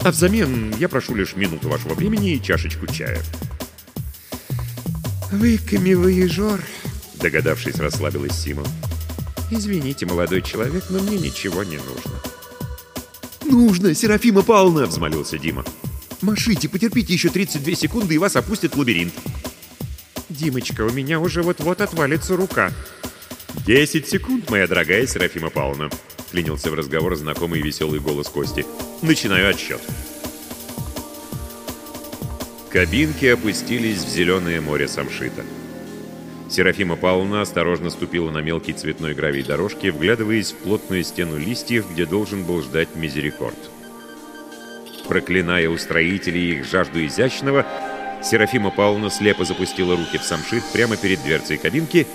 А 0.04 0.12
взамен 0.12 0.76
я 0.78 0.88
прошу 0.88 1.16
лишь 1.16 1.36
минуту 1.36 1.70
вашего 1.70 1.94
времени 1.94 2.34
и 2.34 2.42
чашечку 2.42 2.86
чая». 2.88 3.22
«Вы 5.32 5.58
камевоежор»,— 5.58 6.64
догадавшись, 7.16 7.80
расслабилась 7.80 8.32
Сима. 8.32 8.64
«Извините, 9.52 10.06
молодой 10.06 10.42
человек, 10.42 10.86
но 10.90 11.00
мне 11.00 11.18
ничего 11.18 11.64
не 11.64 11.78
нужно». 11.78 12.14
«Нужно, 13.44 13.94
Серафима 13.94 14.42
Павловна!»— 14.42 14.86
взмолился 14.88 15.38
Дима. 15.38 15.66
«Машите, 16.22 16.70
потерпите 16.70 17.14
еще 17.14 17.30
32 17.30 17.76
секунды, 17.76 18.16
и 18.16 18.18
вас 18.18 18.38
опустят 18.38 18.76
в 18.76 18.80
лабиринт». 18.80 19.14
«Димочка, 20.30 20.82
у 20.82 20.92
меня 20.92 21.20
уже 21.20 21.44
вот-вот 21.44 21.82
отвалится 21.82 22.38
рука». 22.38 22.72
«Десять 23.66 24.08
секунд, 24.08 24.50
моя 24.50 24.66
дорогая 24.66 25.06
Серафима 25.08 25.50
Павловна»,— 25.50 25.90
клянился 26.32 26.72
в 26.72 26.74
разговор 26.74 27.16
знакомый 27.18 27.62
веселый 27.62 28.00
голос 28.00 28.30
Кости. 28.30 28.66
«Начинаю 29.02 29.50
отсчет». 29.50 29.82
Кабинки 32.70 33.26
опустились 33.26 34.04
в 34.04 34.10
зеленое 34.10 34.60
море 34.60 34.90
самшита. 34.90 35.46
Серафима 36.50 36.98
Павловна 36.98 37.42
осторожно 37.42 37.90
ступила 37.90 38.30
на 38.30 38.40
мелкий 38.40 38.74
цветной 38.74 39.14
гравий 39.14 39.44
дорожки, 39.44 39.88
вглядываясь 39.88 40.52
в 40.52 40.58
плотную 40.58 41.04
стену 41.04 41.38
листьев, 41.38 41.86
где 41.90 42.06
должен 42.06 42.44
был 42.44 42.62
ждать 42.62 42.90
мизерикорд. 42.96 43.58
Проклиная 45.08 45.70
устроителей 45.70 46.58
их 46.58 46.66
жажду 46.66 47.06
изящного, 47.06 47.66
Серафима 48.22 48.72
Павловна 48.72 49.10
слепо 49.10 49.46
запустила 49.46 49.96
руки 49.96 50.18
в 50.18 50.24
самшит 50.24 50.64
прямо 50.74 50.98
перед 50.98 51.24
дверцей 51.24 51.58
кабинки 51.58 52.06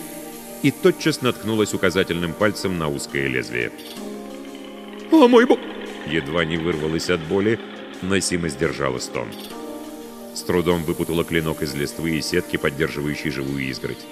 и 0.63 0.71
тотчас 0.71 1.23
наткнулась 1.23 1.73
указательным 1.73 2.35
пальцем 2.35 2.79
на 2.79 2.89
узкое 2.89 3.27
лезвие. 3.29 3.73
«О, 5.11 5.29
мой 5.29 5.47
бог!» 5.47 5.59
Едва 6.07 6.45
не 6.45 6.59
вырвалась 6.59 7.09
от 7.09 7.21
боли, 7.21 7.59
но 8.03 8.19
Сима 8.21 8.49
сдержала 8.49 8.99
стон. 8.99 9.29
С 10.35 10.43
трудом 10.43 10.85
выпутала 10.85 11.25
клинок 11.25 11.63
из 11.63 11.75
листвы 11.75 12.13
и 12.13 12.23
сетки, 12.23 12.57
поддерживающей 12.57 13.31
живую 13.31 13.65
изгородь. 13.65 14.07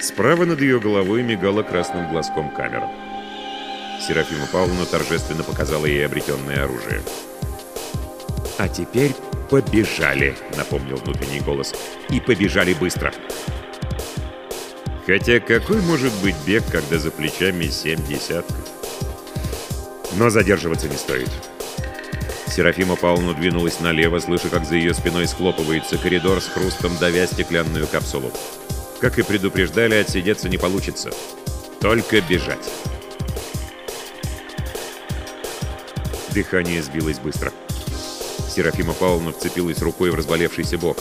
Справа 0.00 0.44
над 0.44 0.60
ее 0.60 0.80
головой 0.80 1.22
мигала 1.22 1.62
красным 1.62 2.10
глазком 2.10 2.50
камера. 2.50 2.90
Серафима 4.00 4.46
Павловна 4.50 4.86
торжественно 4.86 5.42
показала 5.42 5.84
ей 5.84 6.06
обретенное 6.06 6.64
оружие. 6.64 7.02
«А 8.58 8.68
теперь 8.68 9.14
побежали»,— 9.50 10.34
напомнил 10.56 10.96
внутренний 10.96 11.40
голос. 11.40 11.74
«И 12.08 12.20
побежали 12.20 12.72
быстро». 12.74 13.12
Хотя 15.06 15.40
какой 15.40 15.80
может 15.82 16.12
быть 16.22 16.36
бег, 16.46 16.62
когда 16.70 16.98
за 16.98 17.10
плечами 17.10 17.66
семь 17.66 18.04
десятков? 18.06 18.56
Но 20.16 20.30
задерживаться 20.30 20.88
не 20.88 20.96
стоит. 20.96 21.28
Серафима 22.50 22.96
Павловна 22.96 23.32
двинулась 23.32 23.78
налево, 23.78 24.18
слыша, 24.18 24.48
как 24.48 24.64
за 24.64 24.74
ее 24.74 24.92
спиной 24.92 25.28
схлопывается 25.28 25.96
коридор 25.96 26.40
с 26.40 26.48
хрустом, 26.48 26.96
давя 26.98 27.26
стеклянную 27.26 27.86
капсулу. 27.86 28.32
Как 29.00 29.18
и 29.18 29.22
предупреждали, 29.22 29.94
отсидеться 29.94 30.48
не 30.48 30.58
получится. 30.58 31.10
Только 31.80 32.20
бежать. 32.20 32.68
Дыхание 36.34 36.82
сбилось 36.82 37.20
быстро. 37.20 37.52
Серафима 38.48 38.94
Павловна 38.94 39.30
вцепилась 39.30 39.80
рукой 39.80 40.10
в 40.10 40.16
разболевшийся 40.16 40.76
бок. 40.76 40.98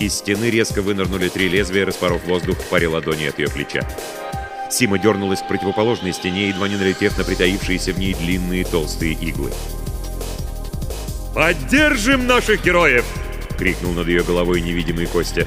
Из 0.00 0.14
стены 0.14 0.50
резко 0.50 0.82
вынырнули 0.82 1.28
три 1.28 1.48
лезвия, 1.48 1.86
распоров 1.86 2.24
воздух 2.24 2.58
в 2.58 2.66
паре 2.66 2.88
ладони 2.88 3.26
от 3.26 3.38
ее 3.38 3.48
плеча. 3.48 3.88
Сима 4.70 4.98
дернулась 4.98 5.40
к 5.40 5.48
противоположной 5.48 6.12
стене, 6.12 6.48
едва 6.48 6.68
не 6.68 6.76
налетев 6.76 7.16
на 7.16 7.24
притаившиеся 7.24 7.92
в 7.92 7.98
ней 7.98 8.14
длинные 8.14 8.64
толстые 8.64 9.12
иглы. 9.12 9.52
«Поддержим 11.36 12.26
наших 12.26 12.64
героев!»— 12.64 13.04
крикнул 13.58 13.92
над 13.92 14.08
ее 14.08 14.22
головой 14.22 14.62
невидимый 14.62 15.04
Костя. 15.04 15.46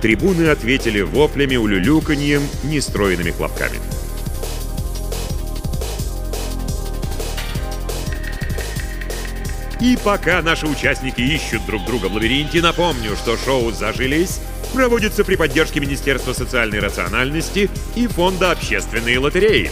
Трибуны 0.00 0.48
ответили 0.48 1.02
воплями, 1.02 1.56
улюлюканьем, 1.56 2.40
нестроенными 2.64 3.30
хлопками. 3.30 3.76
И 9.78 9.98
пока 10.02 10.40
наши 10.40 10.66
участники 10.66 11.20
ищут 11.20 11.66
друг 11.66 11.84
друга 11.84 12.06
в 12.06 12.14
лабиринте, 12.14 12.62
напомню, 12.62 13.14
что 13.14 13.36
шоу 13.36 13.72
«Зажились» 13.72 14.40
проводится 14.72 15.22
при 15.22 15.36
поддержке 15.36 15.80
Министерства 15.80 16.32
социальной 16.32 16.80
рациональности 16.80 17.68
и 17.94 18.06
Фонда 18.06 18.52
общественной 18.52 19.18
лотереи. 19.18 19.70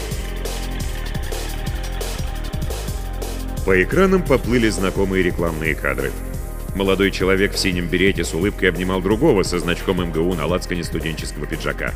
По 3.68 3.82
экранам 3.82 4.22
поплыли 4.22 4.70
знакомые 4.70 5.22
рекламные 5.22 5.74
кадры. 5.74 6.10
Молодой 6.74 7.10
человек 7.10 7.52
в 7.52 7.58
синем 7.58 7.86
берете 7.86 8.24
с 8.24 8.32
улыбкой 8.32 8.70
обнимал 8.70 9.02
другого 9.02 9.42
со 9.42 9.58
значком 9.58 10.02
МГУ 10.02 10.32
на 10.32 10.46
лацкане 10.46 10.82
студенческого 10.82 11.46
пиджака. 11.46 11.92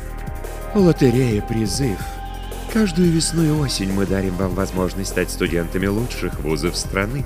«Лотерея 0.75 1.41
«Призыв». 1.41 1.97
Каждую 2.71 3.09
весну 3.09 3.43
и 3.43 3.49
осень 3.49 3.91
мы 3.91 4.05
дарим 4.05 4.35
вам 4.35 4.53
возможность 4.53 5.09
стать 5.09 5.31
студентами 5.31 5.87
лучших 5.87 6.41
вузов 6.41 6.77
страны. 6.77 7.25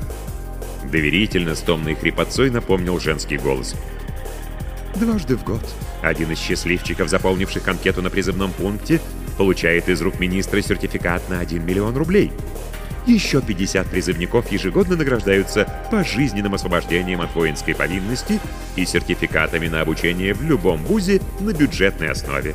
Доверительно, 0.89 1.53
с 1.53 1.59
томной 1.59 1.95
хрипотцой 1.95 2.49
напомнил 2.49 3.01
женский 3.01 3.35
голос. 3.35 3.75
Дважды 4.95 5.35
в 5.35 5.43
год 5.43 5.65
один 6.01 6.31
из 6.31 6.39
счастливчиков, 6.39 7.09
заполнивших 7.09 7.67
анкету 7.67 8.01
на 8.01 8.09
призывном 8.09 8.53
пункте, 8.53 9.01
получает 9.37 9.89
из 9.89 10.01
рук 10.01 10.21
министра 10.21 10.61
сертификат 10.61 11.27
на 11.29 11.39
1 11.41 11.65
миллион 11.65 11.97
рублей. 11.97 12.31
Еще 13.07 13.41
50 13.41 13.87
призывников 13.87 14.51
ежегодно 14.51 14.97
награждаются 14.97 15.65
пожизненным 15.89 16.55
освобождением 16.55 17.21
от 17.21 17.33
воинской 17.33 17.73
повинности 17.73 18.41
и 18.75 18.85
сертификатами 18.85 19.69
на 19.69 19.79
обучение 19.79 20.33
в 20.33 20.41
любом 20.41 20.83
вузе 20.83 21.21
на 21.39 21.53
бюджетной 21.53 22.11
основе. 22.11 22.53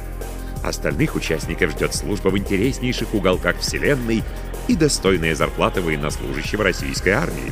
Остальных 0.62 1.16
участников 1.16 1.70
ждет 1.70 1.94
служба 1.94 2.28
в 2.28 2.36
интереснейших 2.36 3.14
уголках 3.14 3.60
Вселенной 3.60 4.22
и 4.68 4.76
достойная 4.76 5.34
зарплата 5.34 5.80
военнослужащего 5.80 6.64
российской 6.64 7.14
армии. 7.14 7.50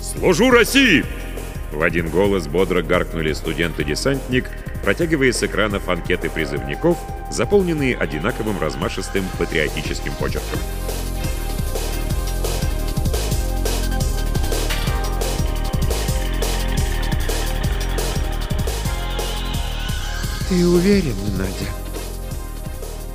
«Служу 0.00 0.50
России!» 0.50 1.04
В 1.72 1.82
один 1.82 2.10
голос 2.10 2.46
бодро 2.46 2.82
гаркнули 2.82 3.32
студент 3.32 3.80
и 3.80 3.84
десантник, 3.84 4.48
протягивая 4.84 5.32
с 5.32 5.42
экранов 5.42 5.88
анкеты 5.88 6.30
призывников, 6.30 6.96
заполненные 7.32 7.96
одинаковым 7.96 8.60
размашистым 8.60 9.24
патриотическим 9.36 10.12
почерком. 10.12 10.60
Ты 20.52 20.66
уверен, 20.66 21.14
Надя? 21.38 21.70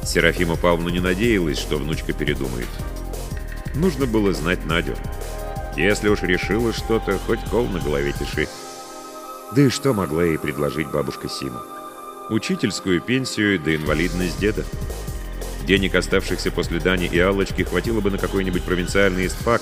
Серафима 0.04 0.56
Павловна 0.56 0.90
не 0.90 1.00
надеялась, 1.00 1.60
что 1.60 1.78
внучка 1.78 2.12
передумает. 2.12 2.68
Нужно 3.76 4.08
было 4.08 4.34
знать 4.34 4.66
Надю. 4.66 4.96
Если 5.76 6.10
уж 6.10 6.24
решила 6.24 6.74
что-то, 6.74 7.20
хоть 7.28 7.40
кол 7.52 7.68
на 7.68 7.80
голове 7.80 8.12
тиши. 8.12 8.48
Да 9.56 9.62
и 9.62 9.70
что 9.70 9.94
могла 9.94 10.24
ей 10.24 10.40
предложить 10.40 10.90
бабушка 10.90 11.30
Сима? 11.30 11.62
Учительскую 12.32 13.02
пенсию 13.02 13.60
да 13.60 13.76
инвалидность 13.76 14.40
деда. 14.40 14.66
Денег, 15.64 15.94
оставшихся 15.94 16.50
после 16.50 16.80
Дани 16.80 17.06
и 17.06 17.20
Аллочки, 17.20 17.62
хватило 17.62 18.02
бы 18.02 18.10
на 18.10 18.18
какой-нибудь 18.18 18.64
провинциальный 18.64 19.28
истфак, 19.28 19.62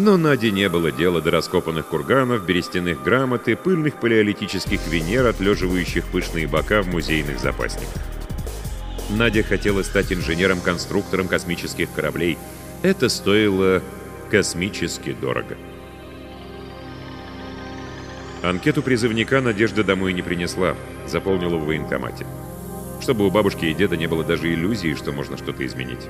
но 0.00 0.16
Наде 0.16 0.50
не 0.50 0.68
было 0.68 0.90
дела 0.90 1.20
до 1.20 1.30
раскопанных 1.30 1.86
курганов, 1.86 2.44
берестяных 2.44 3.02
грамот 3.02 3.48
и 3.48 3.54
пыльных 3.54 4.00
палеолитических 4.00 4.80
венер, 4.88 5.26
отлеживающих 5.26 6.06
пышные 6.06 6.46
бока 6.46 6.82
в 6.82 6.88
музейных 6.88 7.38
запасниках. 7.38 8.02
Надя 9.10 9.42
хотела 9.42 9.82
стать 9.82 10.12
инженером-конструктором 10.12 11.28
космических 11.28 11.92
кораблей. 11.92 12.38
Это 12.82 13.08
стоило 13.08 13.82
космически 14.30 15.12
дорого. 15.12 15.56
Анкету 18.42 18.82
призывника 18.82 19.40
Надежда 19.40 19.84
домой 19.84 20.14
не 20.14 20.22
принесла, 20.22 20.76
заполнила 21.06 21.56
в 21.56 21.66
военкомате. 21.66 22.26
Чтобы 23.02 23.26
у 23.26 23.30
бабушки 23.30 23.66
и 23.66 23.74
деда 23.74 23.96
не 23.96 24.06
было 24.06 24.24
даже 24.24 24.52
иллюзии, 24.52 24.94
что 24.94 25.12
можно 25.12 25.36
что-то 25.36 25.66
изменить. 25.66 26.06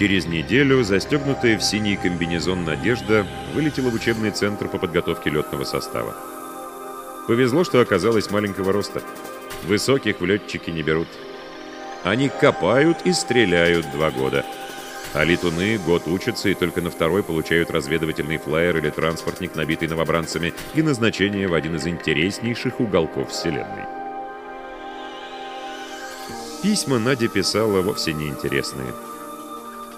Через 0.00 0.24
неделю 0.24 0.82
застегнутая 0.82 1.58
в 1.58 1.62
синий 1.62 1.94
комбинезон 1.94 2.64
«Надежда» 2.64 3.26
вылетела 3.52 3.90
в 3.90 3.94
учебный 3.94 4.30
центр 4.30 4.66
по 4.66 4.78
подготовке 4.78 5.28
летного 5.28 5.64
состава. 5.64 6.16
Повезло, 7.28 7.64
что 7.64 7.82
оказалась 7.82 8.30
маленького 8.30 8.72
роста. 8.72 9.02
Высоких 9.64 10.22
в 10.22 10.24
летчики 10.24 10.70
не 10.70 10.82
берут. 10.82 11.08
Они 12.02 12.30
копают 12.30 13.02
и 13.04 13.12
стреляют 13.12 13.90
два 13.92 14.10
года– 14.10 14.46
а 15.12 15.24
летуны 15.24 15.76
год 15.76 16.06
учатся 16.06 16.48
и 16.48 16.54
только 16.54 16.80
на 16.80 16.90
второй 16.90 17.24
получают 17.24 17.70
разведывательный 17.70 18.38
флайер 18.38 18.78
или 18.78 18.90
транспортник, 18.90 19.56
набитый 19.56 19.88
новобранцами, 19.88 20.54
и 20.74 20.82
назначение 20.82 21.48
в 21.48 21.54
один 21.54 21.74
из 21.74 21.86
интереснейших 21.86 22.78
уголков 22.78 23.30
Вселенной. 23.30 23.84
Письма 26.62 27.00
Надя 27.00 27.26
писала 27.26 27.82
вовсе 27.82 28.12
неинтересные. 28.12 28.94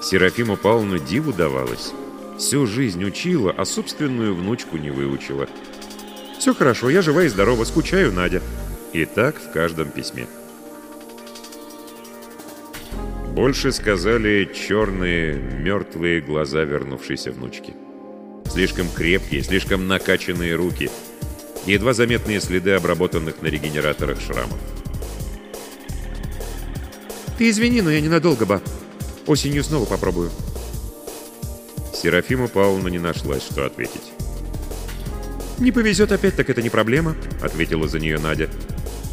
Серафима 0.02 0.56
Павловна 0.56 0.98
диву 0.98 1.32
давалась. 1.32 1.92
Всю 2.36 2.66
жизнь 2.66 3.04
учила, 3.04 3.54
а 3.56 3.64
собственную 3.64 4.34
внучку 4.34 4.76
не 4.76 4.90
выучила. 4.90 5.48
«Все 6.38 6.54
хорошо, 6.54 6.90
я 6.90 7.02
жива 7.02 7.22
и 7.22 7.28
здорова, 7.28 7.64
скучаю, 7.64 8.12
Надя». 8.12 8.42
И 8.92 9.04
так 9.04 9.36
в 9.36 9.52
каждом 9.52 9.88
письме. 9.88 10.26
Больше 13.28 13.72
сказали 13.72 14.50
черные, 14.52 15.34
мертвые 15.34 16.20
глаза 16.20 16.64
вернувшейся 16.64 17.30
внучки. 17.30 17.74
Слишком 18.50 18.88
крепкие, 18.88 19.42
слишком 19.42 19.86
накачанные 19.86 20.56
руки. 20.56 20.90
Едва 21.64 21.94
заметные 21.94 22.40
следы 22.40 22.72
обработанных 22.72 23.40
на 23.40 23.46
регенераторах 23.46 24.20
шрамов. 24.20 24.58
«Ты 27.38 27.48
извини, 27.48 27.80
но 27.80 27.90
я 27.90 28.00
ненадолго, 28.00 28.44
ба. 28.44 28.60
Осенью 29.26 29.64
снова 29.64 29.84
попробую». 29.84 30.30
Серафима 31.94 32.48
Павловна 32.48 32.88
не 32.88 32.98
нашлась, 32.98 33.42
что 33.42 33.64
ответить. 33.64 34.12
«Не 35.58 35.70
повезет 35.70 36.10
опять, 36.10 36.34
так 36.34 36.50
это 36.50 36.62
не 36.62 36.70
проблема»,— 36.70 37.14
ответила 37.40 37.86
за 37.86 38.00
нее 38.00 38.18
Надя. 38.18 38.50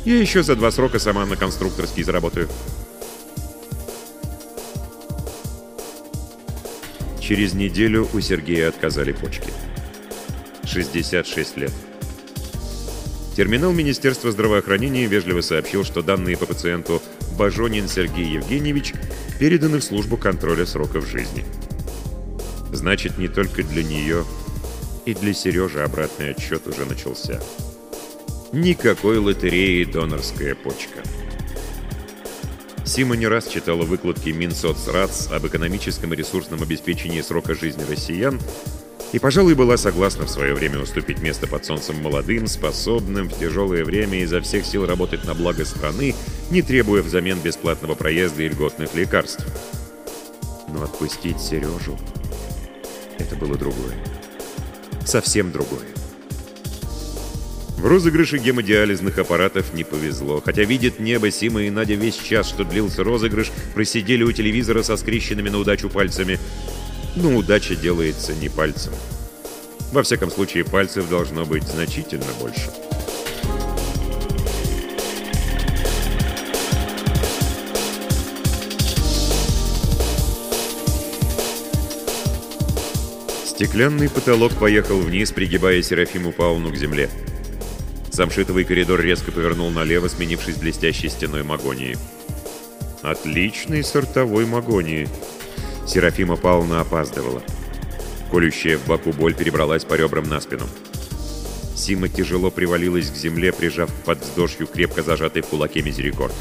«Я 0.05 0.19
еще 0.19 0.41
за 0.41 0.55
два 0.55 0.71
срока 0.71 0.97
сама 0.97 1.25
на 1.25 1.35
конструкторский 1.35 2.03
заработаю». 2.03 2.49
Через 7.19 7.53
неделю 7.53 8.07
у 8.11 8.21
Сергея 8.21 8.69
отказали 8.69 9.11
почки. 9.11 9.51
66 10.65 11.57
лет. 11.57 11.71
Терминал 13.35 13.71
Министерства 13.71 14.31
здравоохранения 14.31 15.05
вежливо 15.05 15.41
сообщил, 15.41 15.83
что 15.83 16.01
данные 16.01 16.37
по 16.37 16.47
пациенту 16.47 17.01
Бажонин 17.39 17.87
Сергей 17.87 18.33
Евгеньевич 18.33 18.93
переданы 19.39 19.79
в 19.79 19.83
службу 19.85 20.17
контроля 20.17 20.65
сроков 20.65 21.07
жизни. 21.07 21.45
Значит, 22.73 23.17
не 23.17 23.29
только 23.29 23.63
для 23.63 23.81
нее, 23.81 24.25
и 25.05 25.13
для 25.13 25.33
Сережи 25.33 25.81
обратный 25.81 26.31
отсчет 26.31 26.67
уже 26.67 26.83
начался. 26.83 27.41
Никакой 28.51 29.19
лотереи 29.19 29.85
донорская 29.85 30.53
почка. 30.53 31.01
Сима 32.83 33.15
не 33.15 33.27
раз 33.27 33.47
читала 33.47 33.83
выкладки 33.83 34.29
Минсоцрац 34.31 35.31
об 35.31 35.47
экономическом 35.47 36.13
и 36.13 36.17
ресурсном 36.17 36.61
обеспечении 36.61 37.21
срока 37.21 37.55
жизни 37.55 37.85
россиян 37.89 38.37
и, 39.11 39.17
пожалуй, 39.17 39.55
была 39.55 39.77
согласна 39.77 40.25
в 40.25 40.29
свое 40.29 40.53
время 40.53 40.79
уступить 40.79 41.19
место 41.19 41.47
под 41.47 41.65
солнцем 41.65 42.01
молодым, 42.01 42.45
способным 42.47 43.27
в 43.27 43.39
тяжелое 43.39 43.83
время 43.83 44.21
изо 44.21 44.39
всех 44.41 44.65
сил 44.65 44.85
работать 44.85 45.25
на 45.25 45.33
благо 45.33 45.65
страны, 45.65 46.13
не 46.51 46.61
требуя 46.61 47.01
взамен 47.01 47.39
бесплатного 47.39 47.95
проезда 47.95 48.43
и 48.43 48.49
льготных 48.49 48.93
лекарств. 48.93 49.45
Но 50.67 50.83
отпустить 50.83 51.39
Сережу— 51.39 51.97
это 53.17 53.35
было 53.35 53.55
другое. 53.57 53.95
Совсем 55.05 55.51
другое. 55.51 55.87
В 57.77 57.85
розыгрыше 57.87 58.37
гемодиализных 58.37 59.17
аппаратов 59.17 59.73
не 59.73 59.85
повезло. 59.85 60.41
Хотя 60.43 60.65
видит 60.65 60.99
небо, 60.99 61.31
Сима 61.31 61.63
и 61.63 61.69
Надя 61.69 61.95
весь 61.95 62.17
час, 62.17 62.49
что 62.49 62.65
длился 62.65 63.03
розыгрыш, 63.03 63.51
просидели 63.73 64.21
у 64.21 64.31
телевизора 64.33 64.83
со 64.83 64.97
скрещенными 64.97 65.49
на 65.49 65.57
удачу 65.57 65.89
пальцами— 65.89 66.37
но 67.15 67.35
удача 67.35 67.75
делается 67.75 68.33
не 68.33 68.49
пальцем. 68.49 68.93
Во 69.91 70.03
всяком 70.03 70.29
случае, 70.29 70.65
пальцев 70.65 71.09
должно 71.09 71.45
быть 71.45 71.63
значительно 71.63 72.25
больше. 72.39 72.69
Стеклянный 83.45 84.09
потолок 84.09 84.53
поехал 84.53 84.99
вниз, 84.99 85.33
пригибая 85.33 85.81
Серафиму 85.81 86.31
Павловну 86.31 86.71
к 86.71 86.77
земле. 86.77 87.09
Самшитовый 88.09 88.63
коридор 88.63 89.01
резко 89.01 89.33
повернул 89.33 89.69
налево, 89.69 90.07
сменившись 90.07 90.55
блестящей 90.55 91.09
стеной 91.09 91.43
магонии. 91.43 91.97
Отличный 93.01 93.83
сортовой 93.83 94.45
магонии. 94.45 95.09
Серафима 95.89 96.35
Павловна 96.35 96.81
опаздывала. 96.81 97.41
Колющая 98.29 98.77
в 98.77 98.85
боку 98.85 99.11
боль 99.11 99.33
перебралась 99.33 99.83
по 99.83 99.95
ребрам 99.95 100.23
на 100.23 100.39
спину. 100.39 100.67
Сима 101.75 102.07
тяжело 102.07 102.51
привалилась 102.51 103.09
к 103.09 103.15
земле, 103.15 103.51
прижав 103.51 103.91
под 104.05 104.19
вздошью 104.21 104.67
крепко 104.67 105.01
зажатый 105.01 105.41
в 105.41 105.47
кулаке 105.47 105.81
мизерикорд. 105.81 106.33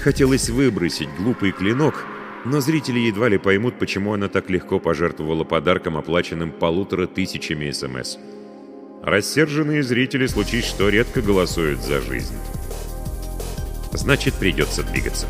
Хотелось 0.00 0.48
выбросить 0.48 1.08
глупый 1.18 1.50
клинок, 1.50 2.04
но 2.44 2.60
зрители 2.60 3.00
едва 3.00 3.28
ли 3.28 3.38
поймут, 3.38 3.80
почему 3.80 4.14
она 4.14 4.28
так 4.28 4.48
легко 4.48 4.78
пожертвовала 4.78 5.42
подарком, 5.42 5.96
оплаченным 5.96 6.52
полутора 6.52 7.08
тысячами 7.08 7.68
СМС. 7.72 8.16
Рассерженные 9.02 9.82
зрители, 9.82 10.26
случись 10.26 10.66
что, 10.66 10.88
редко 10.88 11.20
голосуют 11.20 11.80
за 11.80 12.00
жизнь. 12.00 12.36
Значит, 13.92 14.34
придется 14.34 14.84
двигаться. 14.84 15.26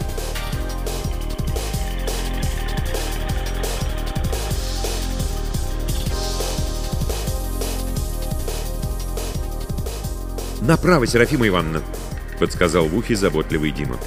«Направо, 10.67 11.07
Серафима 11.07 11.47
Ивановна!»— 11.47 11.81
подсказал 12.41 12.89
в 12.89 12.97
ухе 12.97 13.15
заботливый 13.15 13.71
Дима. 13.71 13.99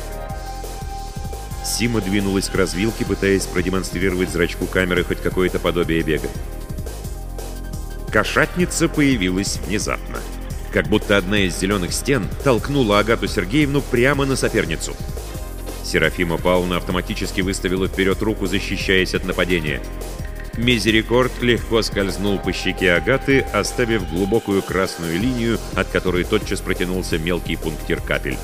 Сима 1.64 2.02
двинулась 2.02 2.50
к 2.50 2.56
развилке, 2.56 3.06
пытаясь 3.06 3.46
продемонстрировать 3.46 4.30
зрачку 4.30 4.66
камеры 4.66 5.06
хоть 5.06 5.22
какое-то 5.22 5.58
подобие 5.60 6.02
бега. 6.02 6.28
Кошатница 8.12 8.90
появилась 8.90 9.58
внезапно. 9.66 10.18
Как 10.74 10.88
будто 10.88 11.16
одна 11.16 11.40
из 11.40 11.58
зеленых 11.58 11.94
стен 11.94 12.28
толкнула 12.44 13.00
Агату 13.00 13.30
Сергеевну 13.30 13.82
прямо 13.82 14.26
на 14.26 14.36
соперницу. 14.36 14.94
Серафима 15.86 16.38
Павловна 16.38 16.76
автоматически 16.78 17.40
выставила 17.40 17.88
вперед 17.88 18.22
руку, 18.22 18.48
защищаясь 18.48 19.16
от 19.16 19.24
нападения. 19.24 19.82
Мизерикорд 20.60 21.42
легко 21.42 21.82
скользнул 21.82 22.38
по 22.38 22.52
щеке 22.52 22.92
Агаты, 22.92 23.40
оставив 23.54 24.10
глубокую 24.10 24.62
красную 24.62 25.18
линию, 25.18 25.58
от 25.74 25.88
которой 25.88 26.26
тотчас 26.26 26.60
протянулся 26.60 27.18
мелкий 27.18 27.56
пунктир 27.56 28.02
капель. 28.02 28.38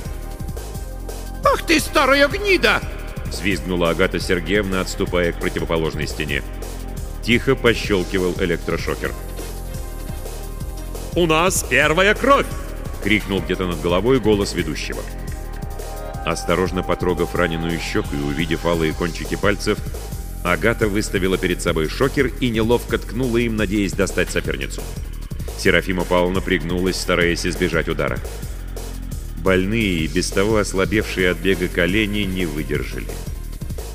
«Ах 1.44 1.64
ты, 1.64 1.78
старая 1.78 2.30
гнида!»— 2.30 2.80
взвизгнула 3.26 3.90
Агата 3.90 4.22
Сергеевна, 4.22 4.80
отступая 4.80 5.34
к 5.34 5.42
противоположной 5.42 6.08
стене. 6.08 6.42
Тихо 7.22 7.54
пощелкивал 7.54 8.34
электрошокер. 8.40 9.12
«У 11.16 11.26
нас 11.26 11.66
первая 11.70 12.16
кровь!»— 12.16 12.48
крикнул 13.04 13.42
где-то 13.42 13.68
над 13.68 13.82
головой 13.82 14.22
голос 14.22 14.54
ведущего. 14.54 15.02
Осторожно 16.26 16.82
потрогав 16.82 17.36
раненую 17.36 17.78
щеку 17.78 18.16
и 18.16 18.24
увидев 18.24 18.66
алые 18.66 18.94
кончики 18.94 19.36
пальцев, 19.36 19.80
Агата 20.46 20.88
выставила 20.88 21.40
перед 21.40 21.60
собой 21.64 21.90
шокер 21.90 22.32
и 22.40 22.50
неловко 22.50 23.00
ткнула 23.00 23.38
им, 23.38 23.56
надеясь 23.56 23.94
достать 23.94 24.30
соперницу. 24.30 24.84
Серафима 25.58 26.04
Павловна 26.04 26.40
пригнулась, 26.40 26.98
стараясь 26.98 27.48
избежать 27.48 27.90
удара. 27.90 28.20
Больные 29.44 30.02
и 30.02 30.08
без 30.08 30.30
того 30.30 30.58
ослабевшие 30.58 31.32
от 31.32 31.40
бега 31.40 31.68
колени 31.68 32.20
не 32.20 32.46
выдержали. 32.46 33.08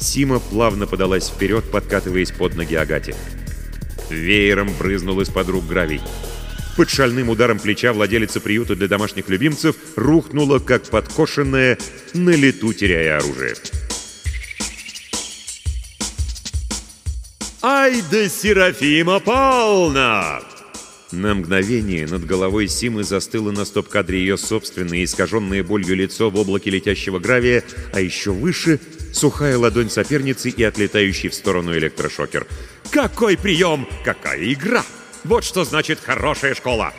Сима 0.00 0.40
плавно 0.40 0.88
подалась 0.88 1.28
вперед, 1.28 1.70
подкатываясь 1.70 2.32
под 2.32 2.56
ноги 2.56 2.74
Агате. 2.74 3.14
Веером 4.08 4.70
брызнул 4.76 5.20
из-под 5.20 5.48
рук 5.50 5.68
гравий. 5.68 6.00
Под 6.76 6.90
шальным 6.90 7.28
ударом 7.28 7.60
плеча 7.60 7.92
владелица 7.92 8.40
приюта 8.40 8.74
для 8.74 8.88
домашних 8.88 9.28
любимцев 9.28 9.76
рухнула, 9.94 10.58
как 10.58 10.82
подкошенная, 10.84 11.78
на 12.12 12.30
лету 12.30 12.72
теряя 12.72 13.18
оружие. 13.18 13.54
«Ай 17.62 18.02
да 18.10 18.26
Серафима 18.26 19.20
Павловна!» 19.20 20.40
На 21.12 21.34
мгновение 21.34 22.06
над 22.06 22.24
головой 22.24 22.68
Симы 22.68 23.04
застыло 23.04 23.50
на 23.50 23.66
стоп-кадре 23.66 24.20
ее 24.20 24.38
собственное, 24.38 25.04
искаженное 25.04 25.62
болью 25.62 25.94
лицо 25.94 26.30
в 26.30 26.36
облаке 26.36 26.70
летящего 26.70 27.18
гравия, 27.18 27.62
а 27.92 28.00
еще 28.00 28.30
выше— 28.30 28.80
сухая 29.12 29.58
ладонь 29.58 29.90
соперницы 29.90 30.48
и 30.48 30.62
отлетающий 30.62 31.28
в 31.28 31.34
сторону 31.34 31.76
электрошокер. 31.76 32.46
«Какой 32.90 33.36
прием! 33.36 33.86
Какая 34.04 34.52
игра! 34.52 34.82
Вот 35.24 35.44
что 35.44 35.64
значит 35.64 35.98
хорошая 36.00 36.54
школа! 36.54 36.94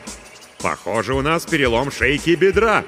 Похоже, 0.59 1.15
у 1.15 1.21
нас 1.21 1.47
перелом 1.47 1.91
шейки 1.91 2.35
бедра! 2.35 2.85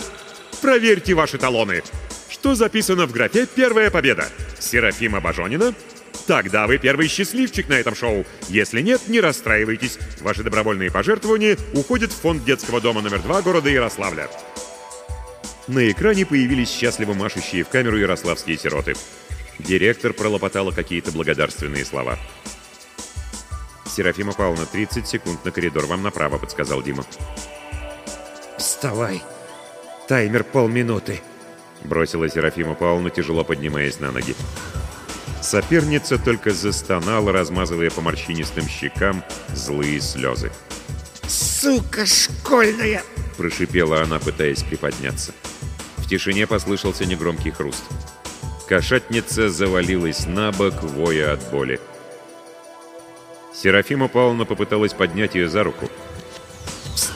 Проверьте 0.61 1.15
ваши 1.15 1.39
талоны! 1.39 1.81
Что 2.29 2.53
записано 2.53 3.07
в 3.07 3.11
графе 3.11 3.47
«Первая 3.47 3.89
победа»? 3.89 4.27
Серафима 4.59 5.21
Бажонина— 5.21 5.73
Тогда 6.27 6.67
вы 6.67 6.77
первый 6.77 7.07
счастливчик 7.07 7.67
на 7.67 7.73
этом 7.73 7.95
шоу. 7.95 8.25
Если 8.47 8.81
нет, 8.81 9.01
не 9.07 9.19
расстраивайтесь. 9.19 9.97
Ваши 10.21 10.43
добровольные 10.43 10.91
пожертвования 10.91 11.57
уходят 11.73 12.11
в 12.11 12.21
фонд 12.21 12.45
детского 12.45 12.79
дома 12.79 13.01
номер 13.01 13.19
2 13.19 13.41
города 13.41 13.69
Ярославля. 13.69 14.29
На 15.67 15.89
экране 15.89 16.25
появились 16.25 16.69
счастливо 16.69 17.13
машущие 17.13 17.63
в 17.63 17.69
камеру 17.69 17.97
ярославские 17.97 18.57
сироты. 18.57 18.95
Директор 19.59 20.13
пролопотала 20.13 20.71
какие-то 20.71 21.11
благодарственные 21.11 21.85
слова. 21.85 22.17
«Серафима 23.85 24.33
Павловна, 24.33 24.65
30 24.65 25.07
секунд 25.07 25.45
на 25.45 25.51
коридор. 25.51 25.85
Вам 25.85 26.03
направо»,— 26.03 26.37
подсказал 26.39 26.81
Дима. 26.81 27.05
«Вставай! 28.57 29.21
Таймер 30.07 30.43
полминуты!»— 30.43 31.21
бросила 31.83 32.27
Серафима 32.27 32.73
Павловна, 32.73 33.09
тяжело 33.09 33.43
поднимаясь 33.43 33.99
на 33.99 34.11
ноги. 34.11 34.35
Соперница 35.43 36.17
только 36.17 36.51
застонала, 36.51 37.33
размазывая 37.33 37.89
по 37.89 37.99
морщинистым 37.99 38.65
щекам 38.65 39.23
злые 39.53 39.99
слезы. 39.99 40.51
«Сука 41.27 42.05
школьная!»– 42.05 43.03
прошипела 43.37 44.01
она, 44.01 44.19
пытаясь 44.19 44.63
приподняться. 44.63 45.33
В 45.97 46.07
тишине 46.07 46.47
послышался 46.47 47.05
негромкий 47.05 47.51
хруст. 47.51 47.83
Кошатница 48.69 49.49
завалилась 49.49 50.25
на 50.25 50.53
бок, 50.53 50.81
воя 50.81 51.33
от 51.33 51.51
боли. 51.51 51.81
Серафима 53.53 54.07
Павловна 54.07 54.45
попыталась 54.45 54.93
поднять 54.93 55.35
ее 55.35 55.49
за 55.49 55.63
руку. 55.63 55.89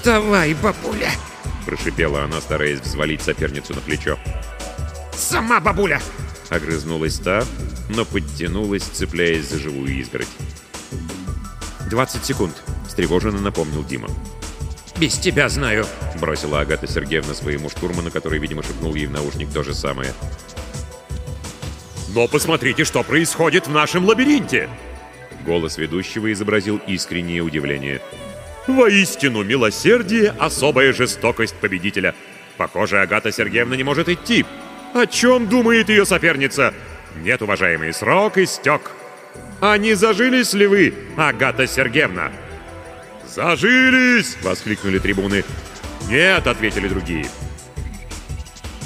«Давай, 0.03 0.53
бабуля!»— 0.53 1.11
прошипела 1.65 2.23
она, 2.23 2.41
стараясь 2.41 2.81
взвалить 2.81 3.21
соперницу 3.21 3.73
на 3.73 3.79
плечо. 3.79 4.19
«Сама 5.15 5.61
бабуля!»— 5.61 6.01
огрызнулась 6.49 7.19
та, 7.19 7.43
но 7.89 8.05
подтянулась, 8.05 8.83
цепляясь 8.83 9.49
за 9.49 9.59
живую 9.59 9.93
изгородь. 9.99 10.27
«Двадцать 11.89 12.25
секунд»,— 12.25 12.55
встревоженно 12.87 13.39
напомнил 13.39 13.83
Дима. 13.83 14.09
«Без 14.99 15.17
тебя 15.17 15.47
знаю»,— 15.47 15.85
бросила 16.19 16.59
Агата 16.59 16.87
Сергеевна 16.87 17.33
своему 17.33 17.69
штурману, 17.69 18.11
который, 18.11 18.39
видимо, 18.39 18.63
шепнул 18.63 18.95
ей 18.95 19.05
в 19.05 19.11
наушник 19.11 19.49
то 19.53 19.63
же 19.63 19.73
самое. 19.73 20.13
«Но 22.13 22.27
посмотрите, 22.27 22.83
что 22.83 23.03
происходит 23.03 23.67
в 23.67 23.71
нашем 23.71 24.05
лабиринте!» 24.05 24.69
Голос 25.45 25.77
ведущего 25.77 26.31
изобразил 26.33 26.81
искреннее 26.87 27.41
удивление. 27.41 28.01
«Воистину, 28.65 29.43
милосердие— 29.43 30.33
особая 30.39 30.93
жестокость 30.93 31.55
победителя. 31.55 32.15
Похоже, 32.57 32.99
Агата 32.99 33.31
Сергеевна 33.31 33.75
не 33.75 33.83
может 33.83 34.09
идти. 34.09 34.45
О 34.93 35.05
чем 35.05 35.47
думает 35.47 35.89
ее 35.89 36.05
соперница? 36.05 36.73
Нет, 37.21 37.41
уважаемый, 37.41 37.93
срок 37.93 38.37
истек. 38.37 38.91
А 39.59 39.77
не 39.77 39.95
зажились 39.95 40.53
ли 40.53 40.67
вы, 40.67 40.93
Агата 41.15 41.65
Сергеевна?» 41.65 42.31
«Зажились!»— 43.27 44.37
воскликнули 44.41 44.99
трибуны. 44.99 45.43
«Нет!»— 46.09 46.47
ответили 46.47 46.87
другие. 46.87 47.27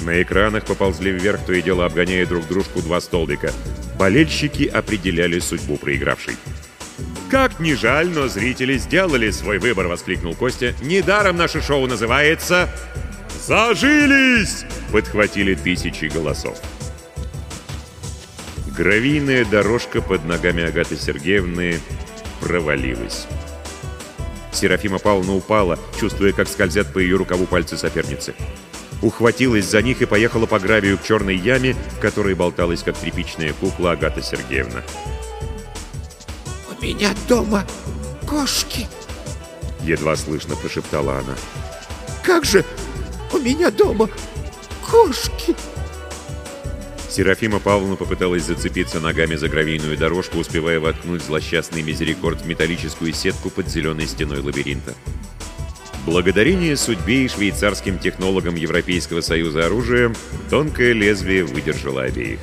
На 0.02 0.20
экранах 0.22 0.64
поползли 0.64 1.12
вверх, 1.12 1.40
то 1.46 1.52
и 1.52 1.62
дело 1.62 1.86
обгоняя 1.86 2.26
друг 2.26 2.46
дружку 2.48 2.80
два 2.80 3.00
столбика. 3.00 3.52
Болельщики 3.98 4.64
определяли 4.64 5.38
судьбу 5.38 5.76
проигравшей. 5.76 6.36
«Как 7.30 7.60
ни 7.60 7.74
жаль, 7.74 8.08
но 8.08 8.28
зрители 8.28 8.76
сделали 8.78 9.30
свой 9.30 9.58
выбор!»— 9.58 9.86
воскликнул 9.88 10.34
Костя. 10.34 10.74
«Недаром 10.82 11.36
наше 11.36 11.62
шоу 11.62 11.86
называется 11.86 12.68
«Зажились!»— 13.46 14.64
подхватили 14.92 15.54
тысячи 15.54 16.04
голосов. 16.04 16.58
Гравийная 18.76 19.44
дорожка 19.44 20.02
под 20.02 20.24
ногами 20.24 20.62
Агаты 20.62 20.96
Сергеевны 20.96 21.80
провалилась. 22.40 23.26
Серафима 24.52 24.98
Павловна 24.98 25.34
упала, 25.34 25.78
чувствуя, 25.98 26.32
как 26.32 26.46
скользят 26.46 26.92
по 26.92 26.98
ее 26.98 27.16
рукаву 27.16 27.46
пальцы 27.46 27.76
соперницы. 27.76 28.34
Ухватилась 29.00 29.64
за 29.64 29.82
них 29.82 30.02
и 30.02 30.06
поехала 30.06 30.46
по 30.46 30.60
гравию 30.60 30.98
к 30.98 31.02
черной 31.02 31.36
яме, 31.36 31.74
в 31.96 31.98
которой 31.98 32.34
болталась, 32.34 32.82
как 32.82 32.96
тряпичная 32.96 33.52
кукла 33.54 33.92
Агата 33.92 34.22
Сергеевна. 34.22 34.82
«У 36.70 36.82
меня 36.82 37.10
дома 37.28 37.66
кошки!» 38.28 38.86
Едва 39.80 40.16
слышно 40.16 40.54
прошептала 40.54 41.18
она. 41.18 41.34
«Как 42.22 42.44
же 42.44 42.64
у 43.32 43.38
меня 43.38 43.70
дома 43.70 44.08
кошки!» 44.92 45.56
Серафима 47.08 47.58
Павловна 47.58 47.96
попыталась 47.96 48.44
зацепиться 48.44 49.00
ногами 49.00 49.34
за 49.34 49.48
гравийную 49.48 49.98
дорожку, 49.98 50.38
успевая 50.38 50.80
воткнуть 50.80 51.22
злосчастный 51.22 51.82
мизерикорд 51.82 52.42
в 52.42 52.46
металлическую 52.46 53.12
сетку 53.12 53.50
под 53.50 53.68
зеленой 53.68 54.06
стеной 54.06 54.40
лабиринта. 54.40 54.94
Благодарение 56.06 56.76
судьбе 56.76 57.24
и 57.24 57.28
швейцарским 57.28 57.98
технологам 57.98 58.54
Европейского 58.54 59.20
союза 59.20 59.66
оружия, 59.66 60.12
тонкое 60.50 60.92
лезвие 60.92 61.44
выдержало 61.44 62.02
обеих. 62.02 62.40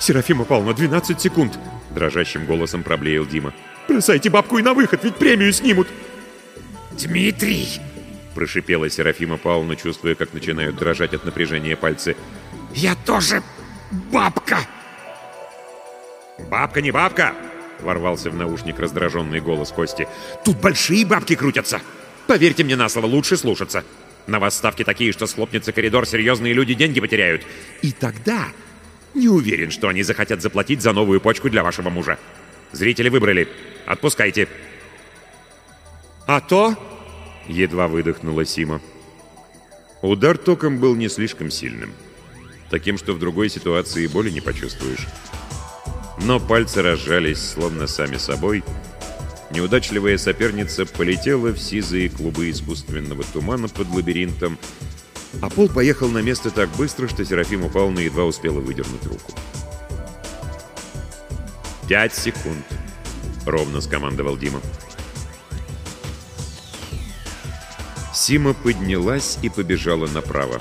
«Серафима 0.00 0.44
Павловна, 0.44 0.74
12 0.74 1.20
секунд!»— 1.20 1.58
дрожащим 1.94 2.46
голосом 2.46 2.82
проблеял 2.82 3.26
Дима. 3.26 3.52
«Бросайте 3.88 4.30
бабку 4.30 4.58
и 4.58 4.62
на 4.62 4.74
выход, 4.74 5.00
ведь 5.02 5.16
премию 5.16 5.52
снимут!» 5.52 5.88
«Дмитрий!»— 6.92 7.80
прошипела 8.38 8.88
Серафима 8.88 9.36
Павловна, 9.36 9.74
чувствуя, 9.74 10.14
как 10.14 10.32
начинают 10.32 10.76
дрожать 10.76 11.12
от 11.12 11.24
напряжения 11.24 11.74
пальцы. 11.74 12.14
Я 12.72 12.94
тоже 12.94 13.42
бабка!» 14.12 14.58
«Бабка 16.48 16.80
не 16.80 16.92
бабка!»— 16.92 17.34
ворвался 17.80 18.30
в 18.30 18.36
наушник 18.36 18.78
раздраженный 18.78 19.40
голос 19.40 19.72
Кости. 19.72 20.06
«Тут 20.44 20.60
большие 20.60 21.04
бабки 21.04 21.34
крутятся! 21.34 21.80
Поверьте 22.28 22.62
мне 22.62 22.76
на 22.76 22.88
слово, 22.88 23.06
лучше 23.06 23.36
слушаться. 23.36 23.82
На 24.28 24.38
вас 24.38 24.56
ставки 24.56 24.84
такие, 24.84 25.10
что 25.10 25.26
схлопнется 25.26 25.72
коридор, 25.72 26.06
серьезные 26.06 26.52
люди 26.52 26.74
деньги 26.74 27.00
потеряют. 27.00 27.42
И 27.82 27.90
тогда 27.90 28.50
не 29.14 29.26
уверен, 29.26 29.72
что 29.72 29.88
они 29.88 30.04
захотят 30.04 30.42
заплатить 30.42 30.80
за 30.80 30.92
новую 30.92 31.20
почку 31.20 31.50
для 31.50 31.64
вашего 31.64 31.90
мужа. 31.90 32.20
Зрители 32.70 33.08
выбрали. 33.08 33.48
Отпускайте». 33.84 34.46
«А 36.28 36.40
то...»— 36.40 36.76
едва 37.48 37.88
выдохнула 37.88 38.44
Сима. 38.44 38.80
Удар 40.02 40.38
током 40.38 40.78
был 40.78 40.94
не 40.94 41.08
слишком 41.08 41.50
сильным 41.50 41.92
таким, 42.70 42.98
что 42.98 43.12
в 43.14 43.18
другой 43.18 43.48
ситуации 43.48 44.06
боли 44.06 44.30
не 44.30 44.40
почувствуешь. 44.40 45.06
Но 46.22 46.40
пальцы 46.40 46.82
разжались, 46.82 47.40
словно 47.40 47.86
сами 47.86 48.16
собой. 48.16 48.64
Неудачливая 49.50 50.18
соперница 50.18 50.84
полетела 50.84 51.48
в 51.52 51.58
сизые 51.58 52.10
клубы 52.10 52.50
искусственного 52.50 53.24
тумана 53.24 53.68
под 53.68 53.88
лабиринтом, 53.90 54.58
а 55.40 55.48
пол 55.48 55.68
поехал 55.68 56.08
на 56.08 56.18
место 56.18 56.50
так 56.50 56.68
быстро, 56.70 57.08
что 57.08 57.24
Серафима 57.24 57.68
Павловна 57.68 58.00
едва 58.00 58.24
успела 58.24 58.60
выдернуть 58.60 59.04
руку. 59.06 59.32
«Пять 61.88 62.14
секунд»,— 62.14 62.64
ровно 63.46 63.80
скомандовал 63.80 64.36
Дима. 64.36 64.60
Сима 68.28 68.52
поднялась 68.52 69.38
и 69.40 69.48
побежала 69.48 70.06
направо 70.06 70.60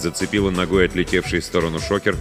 зацепила 0.00 0.50
ногой 0.50 0.86
отлетевший 0.86 1.40
в 1.40 1.44
сторону 1.44 1.78
шокер. 1.78 2.16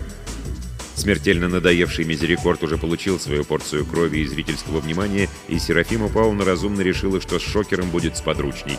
Смертельно 0.95 1.47
надоевший 1.47 2.03
мизерикорд 2.03 2.61
уже 2.61 2.77
получил 2.77 3.21
свою 3.21 3.45
порцию 3.45 3.85
крови 3.85 4.17
и 4.17 4.27
зрительского 4.27 4.81
внимания, 4.81 5.29
и 5.47 5.57
Серафима 5.59 6.09
Павловна 6.09 6.43
разумно 6.43 6.81
решила, 6.81 7.21
что 7.21 7.39
с 7.39 7.41
шокером 7.41 7.89
будет 7.89 8.17
сподручней. 8.17 8.77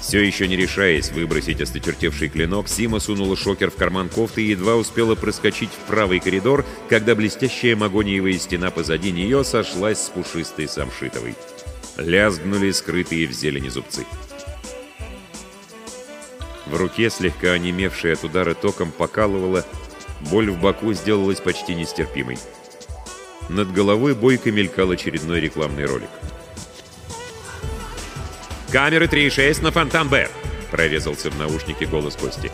Все 0.00 0.22
еще 0.22 0.48
не 0.48 0.56
решаясь 0.56 1.10
выбросить 1.10 1.60
осточертевший 1.60 2.30
клинок, 2.30 2.70
Сима 2.70 3.00
сунула 3.00 3.36
шокер 3.36 3.70
в 3.70 3.76
карман 3.76 4.08
кофты 4.08 4.42
и 4.42 4.50
едва 4.52 4.76
успела 4.76 5.16
проскочить 5.16 5.68
в 5.68 5.86
правый 5.86 6.20
коридор, 6.20 6.64
когда 6.88 7.14
блестящая 7.14 7.76
магониевая 7.76 8.38
стена 8.38 8.70
позади 8.70 9.12
нее 9.12 9.44
сошлась 9.44 9.98
с 9.98 10.08
пушистой 10.08 10.66
самшитовой. 10.66 11.34
Лязгнули 11.98 12.70
скрытые 12.70 13.26
в 13.26 13.32
зелени 13.32 13.68
зубцы. 13.68 14.06
В 16.66 16.76
руке, 16.76 17.10
слегка 17.10 17.52
онемевшая 17.52 18.12
от 18.12 18.22
удара 18.22 18.54
током, 18.54 18.92
покалывала, 18.92 19.64
боль 20.30 20.50
в 20.50 20.60
боку 20.60 20.92
сделалась 20.92 21.40
почти 21.40 21.74
нестерпимой. 21.74 22.38
Над 23.48 23.72
головой 23.72 24.14
бойко 24.14 24.52
мелькал 24.52 24.90
очередной 24.90 25.40
рекламный 25.40 25.86
ролик. 25.86 26.10
«Камеры 28.70 29.06
3.6 29.06 29.62
на 29.62 29.72
фонтан 29.72 30.08
Б!»— 30.08 30.28
прорезался 30.70 31.30
в 31.30 31.38
наушнике 31.38 31.86
голос 31.86 32.14
Кости. 32.14 32.52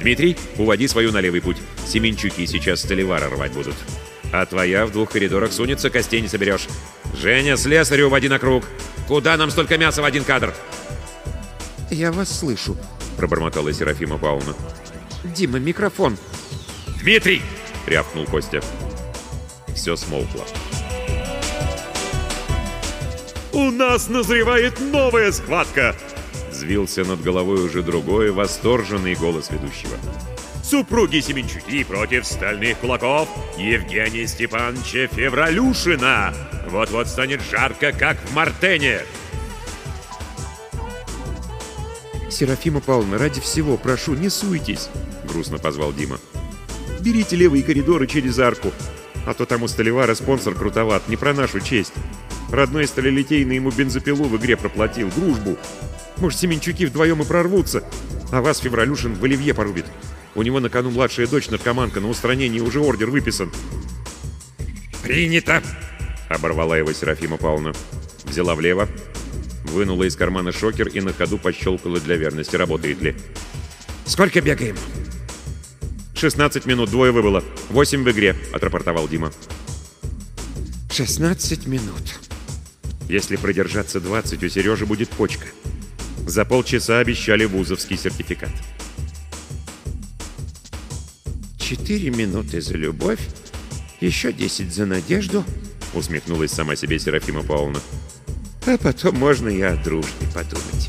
«Дмитрий, 0.00 0.36
уводи 0.58 0.88
свою 0.88 1.12
на 1.12 1.20
левый 1.20 1.40
путь. 1.40 1.58
Семенчуки 1.86 2.44
сейчас 2.44 2.80
столевара 2.80 3.30
рвать 3.30 3.52
будут. 3.52 3.76
А 4.32 4.44
твоя 4.46 4.86
в 4.86 4.92
двух 4.92 5.10
коридорах 5.10 5.52
сунется, 5.52 5.90
костей 5.90 6.20
не 6.20 6.28
соберешь. 6.28 6.68
Женя, 7.14 7.56
слесаря 7.56 8.06
уводи 8.06 8.28
на 8.28 8.38
круг. 8.38 8.64
Куда 9.08 9.36
нам 9.36 9.50
столько 9.50 9.78
мяса 9.78 10.02
в 10.02 10.04
один 10.04 10.24
кадр?» 10.24 10.54
«Я 11.90 12.12
вас 12.12 12.38
слышу»,— 12.38 12.76
пробормотала 13.16 13.72
Серафима 13.72 14.18
Павловна. 14.18 14.54
«Дима, 15.24 15.58
микрофон!» 15.58 16.16
«Дмитрий!»— 17.00 17.42
рявкнул 17.86 18.26
Костя. 18.26 18.60
Все 19.74 19.94
смолкло. 19.96 20.44
«У 23.52 23.70
нас 23.70 24.08
назревает 24.08 24.80
новая 24.80 25.30
схватка!» 25.32 25.94
Взвился 26.50 27.04
над 27.04 27.22
головой 27.22 27.64
уже 27.64 27.82
другой 27.82 28.30
восторженный 28.30 29.14
голос 29.14 29.50
ведущего. 29.50 29.96
Супруги 30.68 31.20
Семенчуки 31.20 31.84
против 31.84 32.26
стальных 32.26 32.78
кулаков 32.78 33.28
Евгения 33.56 34.26
Степановича 34.26 35.06
Февралюшина. 35.06 36.34
Вот-вот 36.68 37.06
станет 37.06 37.40
жарко, 37.40 37.92
как 37.92 38.16
в 38.16 38.34
Мартене. 38.34 39.02
«Серафима 42.28 42.80
Павловна, 42.80 43.16
ради 43.16 43.40
всего, 43.40 43.76
прошу, 43.76 44.14
не 44.14 44.28
суйтесь!»— 44.28 44.88
грустно 45.28 45.58
позвал 45.58 45.92
Дима. 45.92 46.18
«Берите 46.98 47.36
левые 47.36 47.62
коридоры 47.62 48.08
через 48.08 48.36
арку, 48.40 48.72
а 49.24 49.34
то 49.34 49.46
там 49.46 49.62
у 49.62 49.68
Столевара 49.68 50.16
спонсор 50.16 50.56
крутоват, 50.56 51.06
не 51.06 51.16
про 51.16 51.32
нашу 51.32 51.60
честь. 51.60 51.92
Родной 52.50 52.88
сталелитейный 52.88 53.54
ему 53.54 53.70
бензопилу 53.70 54.24
в 54.24 54.36
игре 54.36 54.56
проплатил, 54.56 55.12
дружбу. 55.14 55.58
Может, 56.16 56.40
Семенчуки 56.40 56.86
вдвоем 56.86 57.22
и 57.22 57.24
прорвутся, 57.24 57.84
а 58.32 58.42
вас 58.42 58.58
Февралюшин 58.58 59.14
в 59.14 59.22
Оливье 59.22 59.54
порубит. 59.54 59.86
У 60.36 60.42
него 60.42 60.60
на 60.60 60.68
кону 60.68 60.90
младшая 60.90 61.26
дочь 61.26 61.48
наркоманка, 61.48 62.00
на 62.00 62.08
устранение 62.08 62.62
уже 62.62 62.78
ордер 62.78 63.10
выписан». 63.10 63.50
«Принято!»— 65.02 65.62
оборвала 66.28 66.76
его 66.76 66.92
Серафима 66.92 67.38
Павловна. 67.38 67.72
Взяла 68.24 68.54
влево, 68.54 68.86
вынула 69.64 70.04
из 70.04 70.14
кармана 70.14 70.52
шокер 70.52 70.88
и 70.88 71.00
на 71.00 71.12
ходу 71.12 71.38
пощелкала 71.38 71.98
для 72.00 72.16
верности, 72.16 72.54
работает 72.54 73.00
ли. 73.00 73.16
«Сколько 74.04 74.42
бегаем?» 74.42 74.76
«16 76.14 76.68
минут, 76.68 76.90
двое 76.90 77.12
выбыло. 77.12 77.42
Восемь 77.70 78.04
в 78.04 78.10
игре»,— 78.10 78.36
отрапортовал 78.52 79.08
Дима. 79.08 79.32
«16 80.90 81.68
минут». 81.68 82.20
Если 83.08 83.36
продержаться 83.36 84.00
20, 84.00 84.42
у 84.42 84.48
Сережи 84.48 84.84
будет 84.84 85.08
почка. 85.10 85.46
За 86.26 86.44
полчаса 86.44 86.98
обещали 86.98 87.44
вузовский 87.44 87.96
сертификат. 87.96 88.50
«Четыре 91.68 92.10
минуты 92.10 92.60
за 92.60 92.74
любовь, 92.76 93.18
еще 94.00 94.32
десять 94.32 94.72
за 94.72 94.86
надежду»,— 94.86 95.42
усмехнулась 95.94 96.52
сама 96.52 96.76
себе 96.76 96.96
Серафима 96.96 97.42
Павловна. 97.42 97.80
«А 98.66 98.78
потом 98.78 99.16
можно 99.16 99.48
и 99.48 99.60
о 99.62 99.74
дружбе 99.74 100.28
подумать». 100.32 100.88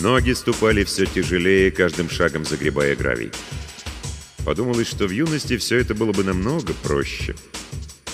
Ноги 0.00 0.32
ступали 0.32 0.84
все 0.84 1.04
тяжелее, 1.04 1.70
каждым 1.70 2.08
шагом 2.08 2.46
загребая 2.46 2.96
гравий. 2.96 3.30
Подумалось, 4.44 4.88
что 4.88 5.06
в 5.06 5.10
юности 5.10 5.56
все 5.56 5.78
это 5.78 5.94
было 5.94 6.12
бы 6.12 6.24
намного 6.24 6.72
проще. 6.74 7.36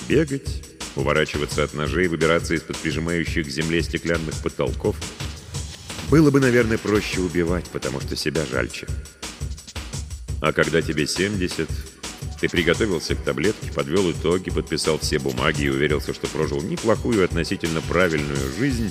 Бегать, 0.08 0.62
уворачиваться 0.94 1.64
от 1.64 1.72
ножей, 1.72 2.06
выбираться 2.08 2.54
из-под 2.54 2.76
прижимающих 2.76 3.46
к 3.46 3.50
земле 3.50 3.82
стеклянных 3.82 4.34
потолков. 4.42 4.96
Было 6.10 6.30
бы, 6.30 6.40
наверное, 6.40 6.78
проще 6.78 7.20
убивать, 7.20 7.66
потому 7.70 8.00
что 8.00 8.14
себя 8.14 8.44
жальче. 8.44 8.86
А 10.40 10.52
когда 10.52 10.82
тебе 10.82 11.06
70, 11.06 11.68
ты 12.40 12.48
приготовился 12.48 13.14
к 13.14 13.22
таблетке, 13.22 13.72
подвел 13.72 14.10
итоги, 14.10 14.50
подписал 14.50 14.98
все 14.98 15.18
бумаги 15.18 15.64
и 15.64 15.70
уверился, 15.70 16.12
что 16.12 16.26
прожил 16.28 16.60
неплохую 16.62 17.24
относительно 17.24 17.80
правильную 17.80 18.52
жизнь, 18.58 18.90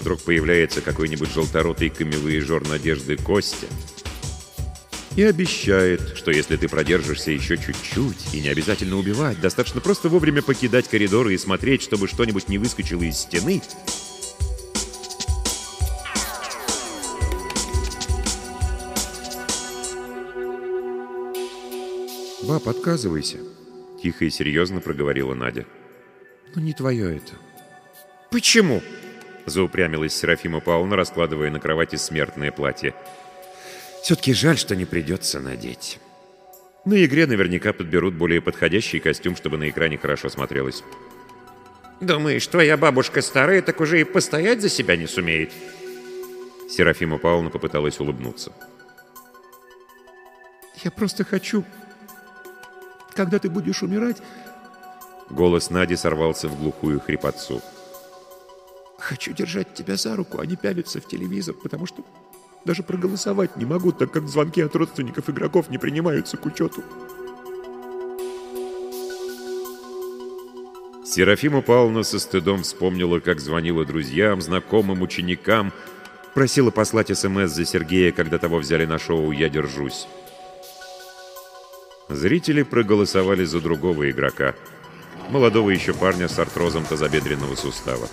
вдруг 0.00 0.22
появляется 0.22 0.80
какой-нибудь 0.80 1.32
желторотый 1.32 1.90
камевоежор 1.90 2.66
Надежды 2.68 3.16
Костя 3.16 3.66
и 5.16 5.22
обещает, 5.22 6.16
что 6.16 6.30
если 6.30 6.56
ты 6.56 6.68
продержишься 6.68 7.30
еще 7.30 7.56
чуть-чуть, 7.56 8.34
и 8.34 8.40
не 8.40 8.48
обязательно 8.48 8.96
убивать, 8.96 9.40
достаточно 9.40 9.80
просто 9.80 10.08
вовремя 10.08 10.42
покидать 10.42 10.88
коридоры 10.88 11.34
и 11.34 11.38
смотреть, 11.38 11.82
чтобы 11.82 12.08
что-нибудь 12.08 12.48
не 12.48 12.58
выскочило 12.58 13.02
из 13.02 13.18
стены, 13.18 13.62
«Баб, 22.46 22.68
отказывайся»,— 22.68 23.38
тихо 24.02 24.26
и 24.26 24.30
серьезно 24.30 24.80
проговорила 24.80 25.34
Надя. 25.34 25.64
«Ну 26.54 26.60
не 26.60 26.74
твое 26.74 27.16
это». 27.16 27.32
«Почему?» 28.30 28.82
Заупрямилась 29.46 30.14
Серафима 30.14 30.60
Павловна, 30.60 30.94
раскладывая 30.94 31.50
на 31.50 31.58
кровати 31.58 31.96
смертное 31.96 32.52
платье. 32.52 32.94
«Все-таки 34.04 34.34
жаль, 34.34 34.58
что 34.58 34.76
не 34.76 34.84
придется 34.84 35.40
надеть». 35.40 35.98
На 36.84 37.02
игре 37.06 37.26
наверняка 37.26 37.72
подберут 37.72 38.12
более 38.12 38.42
подходящий 38.42 39.00
костюм, 39.00 39.34
чтобы 39.34 39.56
на 39.56 39.70
экране 39.70 39.96
хорошо 39.96 40.28
смотрелось. 40.28 40.84
«Думаешь, 42.02 42.46
твоя 42.46 42.76
бабушка 42.76 43.22
старая, 43.22 43.62
так 43.62 43.80
уже 43.80 44.02
и 44.02 44.04
постоять 44.04 44.60
за 44.60 44.68
себя 44.68 44.98
не 44.98 45.06
сумеет?» 45.06 45.52
Серафима 46.68 47.16
Павловна 47.16 47.48
попыталась 47.48 47.98
улыбнуться. 47.98 48.52
«Я 50.84 50.90
просто 50.90 51.24
хочу, 51.24 51.64
когда 53.14 53.38
ты 53.38 53.48
будешь 53.48 53.82
умирать...» 53.82 54.18
Голос 55.30 55.70
Нади 55.70 55.96
сорвался 55.96 56.48
в 56.48 56.58
глухую 56.58 57.00
хрипотцу. 57.00 57.62
Хочу 59.04 59.32
держать 59.32 59.74
тебя 59.74 59.96
за 59.96 60.16
руку, 60.16 60.40
а 60.40 60.46
не 60.46 60.56
пялиться 60.56 60.98
в 60.98 61.06
телевизор, 61.06 61.54
потому 61.54 61.84
что 61.84 62.04
даже 62.64 62.82
проголосовать 62.82 63.56
не 63.56 63.64
могу, 63.64 63.92
так 63.92 64.10
как 64.10 64.28
звонки 64.28 64.60
от 64.60 64.74
родственников 64.74 65.28
игроков 65.28 65.68
не 65.68 65.78
принимаются 65.78 66.36
к 66.36 66.46
учету. 66.46 66.82
Серафима 71.04 71.60
Павловна 71.60 72.02
со 72.02 72.18
стыдом 72.18 72.62
вспомнила, 72.62 73.20
как 73.20 73.38
звонила 73.38 73.84
друзьям, 73.84 74.40
знакомым, 74.40 75.02
ученикам, 75.02 75.72
просила 76.32 76.70
послать 76.70 77.16
СМС 77.16 77.50
за 77.50 77.64
Сергея, 77.64 78.10
когда 78.10 78.38
того 78.38 78.58
взяли 78.58 78.86
на 78.86 78.98
шоу 78.98 79.30
«Я 79.30 79.48
держусь». 79.48 80.08
Зрители 82.08 82.62
проголосовали 82.62 83.44
за 83.44 83.60
другого 83.60 84.10
игрока, 84.10 84.54
молодого 85.30 85.70
еще 85.70 85.94
парня 85.94 86.28
с 86.28 86.38
артрозом 86.38 86.84
тазобедренного 86.84 87.54
сустава. 87.54 88.08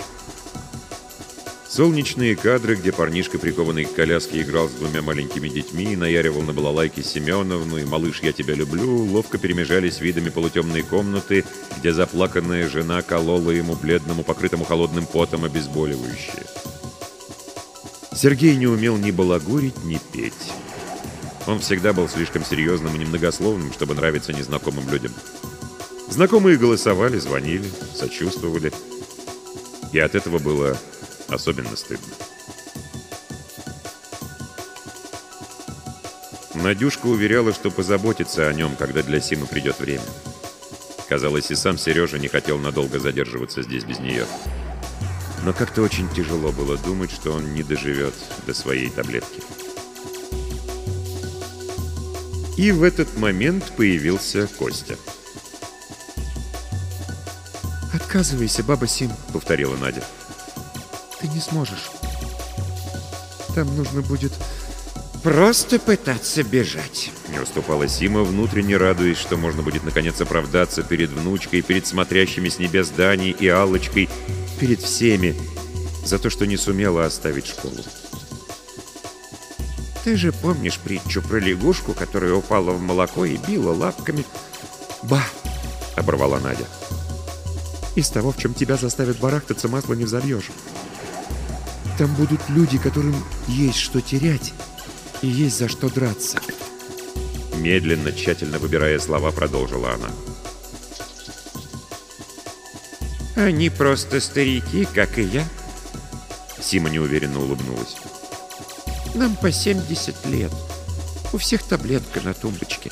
Солнечные 1.71 2.35
кадры, 2.35 2.75
где 2.75 2.91
парнишка, 2.91 3.39
прикованный 3.39 3.85
к 3.85 3.95
коляске, 3.95 4.41
играл 4.41 4.67
с 4.67 4.73
двумя 4.73 5.01
маленькими 5.01 5.47
детьми, 5.47 5.95
наяривал 5.95 6.41
на 6.41 6.51
балалайке 6.51 7.01
Семеновну 7.01 7.77
и 7.77 7.85
«Малыш, 7.85 8.19
я 8.21 8.33
тебя 8.33 8.55
люблю», 8.55 9.05
ловко 9.05 9.37
перемежались 9.37 10.01
видами 10.01 10.27
полутемной 10.27 10.83
комнаты, 10.83 11.45
где 11.77 11.93
заплаканная 11.93 12.67
жена 12.67 13.01
колола 13.01 13.53
ему 13.53 13.77
бледному, 13.77 14.21
покрытому 14.21 14.65
холодным 14.65 15.05
потом 15.05 15.45
обезболивающее. 15.45 16.43
Сергей 18.13 18.57
не 18.57 18.67
умел 18.67 18.97
ни 18.97 19.11
балагурить, 19.11 19.85
ни 19.85 19.97
петь. 20.11 20.51
Он 21.47 21.59
всегда 21.61 21.93
был 21.93 22.09
слишком 22.09 22.43
серьезным 22.43 22.93
и 22.97 22.99
немногословным, 22.99 23.71
чтобы 23.71 23.95
нравиться 23.95 24.33
незнакомым 24.33 24.89
людям. 24.89 25.13
Знакомые 26.09 26.57
голосовали, 26.57 27.17
звонили, 27.17 27.71
сочувствовали. 27.95 28.73
И 29.93 29.99
от 29.99 30.15
этого 30.15 30.37
было 30.37 30.77
Особенно 31.31 31.75
стыдно. 31.77 32.13
Надюшка 36.53 37.07
уверяла, 37.07 37.53
что 37.53 37.71
позаботится 37.71 38.47
о 38.47 38.53
нем, 38.53 38.75
когда 38.75 39.01
для 39.01 39.21
Симы 39.21 39.47
придет 39.47 39.79
время. 39.79 40.03
Казалось, 41.07 41.49
и 41.49 41.55
сам 41.55 41.77
Сережа 41.77 42.19
не 42.19 42.27
хотел 42.27 42.59
надолго 42.59 42.99
задерживаться 42.99 43.63
здесь 43.63 43.85
без 43.85 43.99
нее. 43.99 44.25
Но 45.43 45.53
как-то 45.53 45.81
очень 45.81 46.07
тяжело 46.09 46.51
было 46.51 46.77
думать, 46.77 47.11
что 47.11 47.31
он 47.31 47.53
не 47.53 47.63
доживет 47.63 48.13
до 48.45 48.53
своей 48.53 48.89
таблетки. 48.89 49.41
И 52.57 52.71
в 52.71 52.83
этот 52.83 53.17
момент 53.17 53.71
появился 53.75 54.47
Костя. 54.59 54.97
«Отказывайся, 57.93 58.63
баба 58.63 58.85
Сим»,— 58.87 59.11
повторила 59.33 59.75
Надя. 59.77 60.03
Ты 61.21 61.27
не 61.27 61.39
сможешь. 61.39 61.91
Там 63.53 63.75
нужно 63.77 64.01
будет 64.01 64.31
просто 65.23 65.77
пытаться 65.77 66.43
бежать. 66.43 67.11
Не 67.29 67.39
уступала 67.39 67.87
Сима, 67.87 68.23
внутренне 68.23 68.75
радуясь, 68.77 69.17
что 69.17 69.37
можно 69.37 69.61
будет 69.61 69.83
наконец 69.83 70.19
оправдаться 70.19 70.81
перед 70.83 71.11
внучкой, 71.11 71.61
перед 71.61 71.85
смотрящими 71.85 72.49
с 72.49 72.57
небес 72.59 72.89
Даней 72.89 73.31
и 73.31 73.47
Аллочкой, 73.47 74.09
перед 74.59 74.81
всеми, 74.81 75.35
за 76.03 76.17
то, 76.17 76.29
что 76.29 76.47
не 76.47 76.57
сумела 76.57 77.05
оставить 77.05 77.47
школу. 77.47 77.77
Ты 80.03 80.15
же 80.15 80.31
помнишь 80.31 80.79
притчу 80.79 81.21
про 81.21 81.37
лягушку, 81.37 81.93
которая 81.93 82.33
упала 82.33 82.71
в 82.71 82.81
молоко 82.81 83.25
и 83.25 83.37
била 83.37 83.71
лапками? 83.71 84.25
«Ба!»— 85.03 85.21
оборвала 85.95 86.39
Надя. 86.39 86.65
«Из 87.95 88.09
того, 88.09 88.31
в 88.31 88.37
чем 88.37 88.55
тебя 88.55 88.77
заставят 88.77 89.19
барахтаться, 89.19 89.67
масло 89.67 89.93
не 89.93 90.05
взольешь. 90.05 90.49
Там 91.97 92.13
будут 92.15 92.41
люди, 92.49 92.77
которым 92.77 93.15
есть 93.47 93.79
что 93.79 94.01
терять 94.01 94.53
и 95.21 95.27
есть 95.27 95.57
за 95.57 95.67
что 95.67 95.89
драться. 95.89 96.39
Медленно, 97.55 98.11
тщательно 98.11 98.57
выбирая 98.57 98.97
слова, 98.99 99.31
продолжила 99.31 99.93
она. 99.93 100.09
Они 103.35 103.69
просто 103.69 104.19
старики, 104.19 104.87
как 104.93 105.17
и 105.17 105.23
я. 105.23 105.45
Сима 106.59 106.89
неуверенно 106.89 107.39
улыбнулась. 107.39 107.95
Нам 109.15 109.35
по 109.35 109.51
70 109.51 110.25
лет. 110.27 110.51
У 111.33 111.37
всех 111.37 111.63
таблетка 111.63 112.21
на 112.21 112.33
тумбочке. 112.33 112.91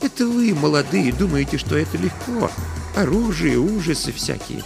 Это 0.00 0.26
вы, 0.26 0.54
молодые, 0.54 1.12
думаете, 1.12 1.58
что 1.58 1.76
это 1.76 1.96
легко. 1.98 2.50
Оружие, 2.96 3.58
ужасы 3.58 4.12
всякие. 4.12 4.62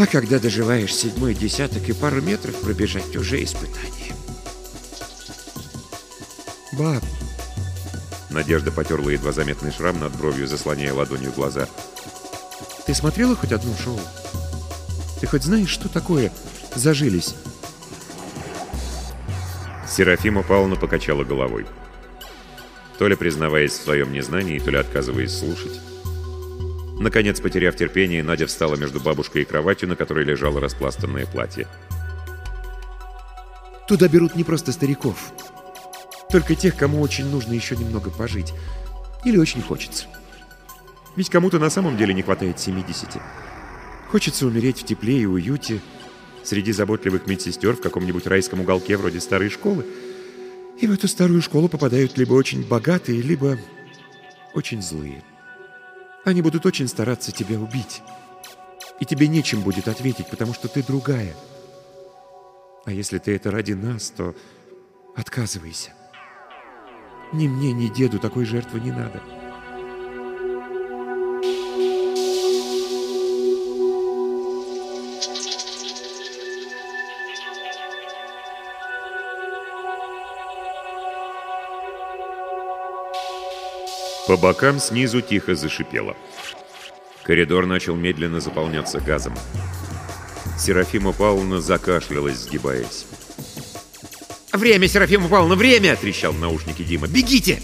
А 0.00 0.06
когда 0.06 0.38
доживаешь 0.38 0.94
седьмой 0.94 1.34
десяток 1.34 1.86
и 1.90 1.92
пару 1.92 2.22
метров 2.22 2.58
пробежать, 2.62 3.14
уже 3.16 3.44
испытание. 3.44 4.14
«Баб!» 6.72 7.04
Надежда 8.30 8.72
потерла 8.72 9.10
едва 9.10 9.32
заметный 9.32 9.70
шрам 9.70 10.00
над 10.00 10.16
бровью, 10.16 10.48
заслоняя 10.48 10.94
ладонью 10.94 11.32
глаза. 11.32 11.68
«Ты 12.86 12.94
смотрела 12.94 13.36
хоть 13.36 13.52
одно 13.52 13.74
шоу? 13.76 14.00
Ты 15.20 15.26
хоть 15.26 15.42
знаешь, 15.42 15.68
что 15.68 15.90
такое 15.90 16.32
«зажились»?» 16.74 17.34
Серафима 19.86 20.42
Павловна 20.42 20.76
покачала 20.76 21.24
головой. 21.24 21.66
То 22.98 23.06
ли 23.06 23.16
признаваясь 23.16 23.72
в 23.72 23.82
своем 23.82 24.14
незнании, 24.14 24.60
то 24.60 24.70
ли 24.70 24.78
отказываясь 24.78 25.38
слушать. 25.38 25.78
Наконец, 27.00 27.40
потеряв 27.40 27.76
терпение, 27.76 28.22
Надя 28.22 28.46
встала 28.46 28.76
между 28.76 29.00
бабушкой 29.00 29.40
и 29.40 29.44
кроватью, 29.46 29.88
на 29.88 29.96
которой 29.96 30.22
лежало 30.22 30.60
распластанное 30.60 31.24
платье. 31.24 31.66
«Туда 33.88 34.06
берут 34.06 34.36
не 34.36 34.44
просто 34.44 34.70
стариков. 34.70 35.32
Только 36.30 36.54
тех, 36.54 36.76
кому 36.76 37.00
очень 37.00 37.24
нужно 37.24 37.54
еще 37.54 37.74
немного 37.74 38.10
пожить. 38.10 38.52
Или 39.24 39.38
очень 39.38 39.62
хочется. 39.62 40.04
Ведь 41.16 41.30
кому-то 41.30 41.58
на 41.58 41.70
самом 41.70 41.96
деле 41.96 42.12
не 42.12 42.20
хватает 42.20 42.60
70. 42.60 43.16
Хочется 44.10 44.46
умереть 44.46 44.80
в 44.80 44.84
тепле 44.84 45.22
и 45.22 45.24
уюте, 45.24 45.80
среди 46.44 46.70
заботливых 46.70 47.26
медсестер 47.26 47.76
в 47.76 47.80
каком-нибудь 47.80 48.26
райском 48.26 48.60
уголке 48.60 48.98
вроде 48.98 49.20
старой 49.20 49.48
школы. 49.48 49.86
И 50.78 50.86
в 50.86 50.92
эту 50.92 51.08
старую 51.08 51.40
школу 51.40 51.70
попадают 51.70 52.18
либо 52.18 52.34
очень 52.34 52.62
богатые, 52.62 53.22
либо 53.22 53.58
очень 54.52 54.82
злые. 54.82 55.24
Они 56.24 56.42
будут 56.42 56.66
очень 56.66 56.88
стараться 56.88 57.32
тебя 57.32 57.58
убить. 57.58 58.02
И 59.00 59.06
тебе 59.06 59.28
нечем 59.28 59.62
будет 59.62 59.88
ответить, 59.88 60.28
потому 60.28 60.52
что 60.52 60.68
ты 60.68 60.82
другая. 60.82 61.34
А 62.84 62.92
если 62.92 63.18
ты 63.18 63.34
это 63.34 63.50
ради 63.50 63.72
нас, 63.72 64.10
то 64.10 64.34
отказывайся. 65.16 65.92
Ни 67.32 67.48
мне, 67.48 67.72
ни 67.72 67.88
деду 67.88 68.18
такой 68.18 68.44
жертвы 68.44 68.80
не 68.80 68.92
надо. 68.92 69.22
По 84.30 84.36
бокам 84.36 84.78
снизу 84.78 85.22
тихо 85.22 85.56
зашипело. 85.56 86.16
Коридор 87.24 87.66
начал 87.66 87.96
медленно 87.96 88.38
заполняться 88.38 89.00
газом. 89.00 89.34
Серафима 90.56 91.12
Павловна 91.12 91.60
закашлялась, 91.60 92.36
сгибаясь. 92.36 93.06
«Время, 94.52 94.86
Серафима 94.86 95.28
Павловна, 95.28 95.56
время!»— 95.56 95.96
трещал 96.00 96.30
в 96.30 96.38
наушнике 96.38 96.84
Дима. 96.84 97.08
«Бегите!» 97.08 97.60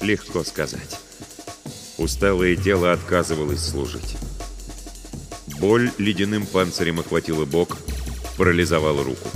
Легко 0.00 0.42
сказать. 0.42 0.98
Усталое 1.96 2.56
тело 2.56 2.90
отказывалось 2.90 3.64
служить. 3.64 4.16
Боль 5.60 5.92
ледяным 5.96 6.44
панцирем 6.44 6.98
охватила 6.98 7.44
бок, 7.44 7.78
парализовала 8.36 9.04
руку. 9.04 9.28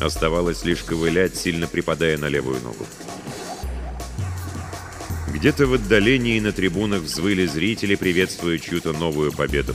Оставалось 0.00 0.64
лишь 0.64 0.82
ковылять, 0.82 1.36
сильно 1.36 1.66
припадая 1.66 2.16
на 2.16 2.28
левую 2.28 2.58
ногу. 2.62 2.86
Где-то 5.42 5.66
в 5.66 5.74
отдалении 5.74 6.38
на 6.38 6.52
трибунах 6.52 7.02
взвыли 7.02 7.46
зрители, 7.46 7.96
приветствуя 7.96 8.60
чью-то 8.60 8.92
новую 8.92 9.32
победу. 9.32 9.74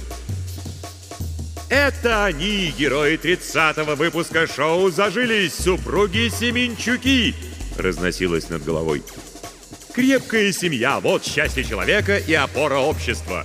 Это 1.67 2.23
они, 2.23 2.73
герои 2.79 3.19
30-го 3.21 3.95
выпуска 3.95 4.47
шоу 4.47 4.89
«Зажились 4.91 5.53
супруги 5.53 6.29
Семенчуки», 6.29 7.35
разносилось 7.77 8.47
над 8.47 8.63
головой. 8.63 9.03
Крепкая 9.93 10.53
семья– 10.53 10.99
вот 11.01 11.25
счастье 11.25 11.65
человека 11.65 12.15
и 12.17 12.33
опора 12.33 12.77
общества. 12.77 13.43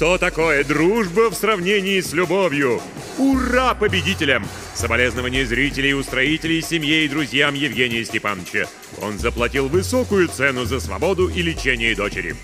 Что 0.00 0.16
такое 0.16 0.64
дружба 0.64 1.28
в 1.30 1.34
сравнении 1.34 2.00
с 2.00 2.14
любовью? 2.14 2.80
Ура 3.18 3.74
победителям! 3.74 4.46
Соболезнования 4.72 5.44
зрителей 5.44 5.92
устроителей 5.92 6.62
семье 6.62 7.04
и 7.04 7.08
друзьям 7.08 7.52
Евгения 7.52 8.02
Степановича. 8.06 8.66
Он 9.02 9.18
заплатил 9.18 9.68
высокую 9.68 10.28
цену 10.28 10.64
за 10.64 10.80
свободу 10.80 11.28
и 11.28 11.42
лечение 11.42 11.94
дочери. 11.94 12.34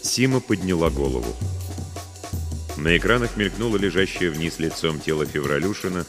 Сима 0.00 0.38
подняла 0.38 0.88
голову. 0.88 1.34
На 2.76 2.96
экранах 2.96 3.36
мелькнуло 3.36 3.76
лежащее 3.76 4.30
вниз 4.30 4.60
лицом 4.60 5.00
тело 5.00 5.26
Февралюшина, 5.26 6.06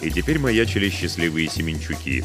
и 0.00 0.10
теперь 0.10 0.38
маячили 0.38 0.88
счастливые 0.88 1.46
Семенчуки. 1.50 2.24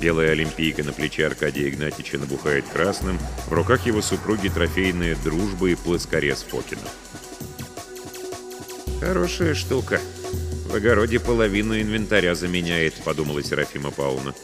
Белая 0.00 0.32
олимпийка 0.32 0.84
на 0.84 0.92
плече 0.92 1.26
Аркадия 1.26 1.68
Игнатьича 1.68 2.18
набухает 2.18 2.64
красным, 2.68 3.18
в 3.48 3.52
руках 3.52 3.86
его 3.86 4.02
супруги 4.02 4.48
трофейная 4.48 5.16
дружба 5.24 5.68
и 5.68 5.74
плоскорез 5.74 6.42
Фокина. 6.42 6.82
«Хорошая 9.00 9.54
штука», 9.54 10.00
в 10.68 10.74
огороде 10.74 11.20
половину 11.20 11.80
инвентаря 11.80 12.34
заменяет»,— 12.34 12.94
подумала 13.04 13.42
Серафима 13.42 13.90
Павловна. 13.90 14.34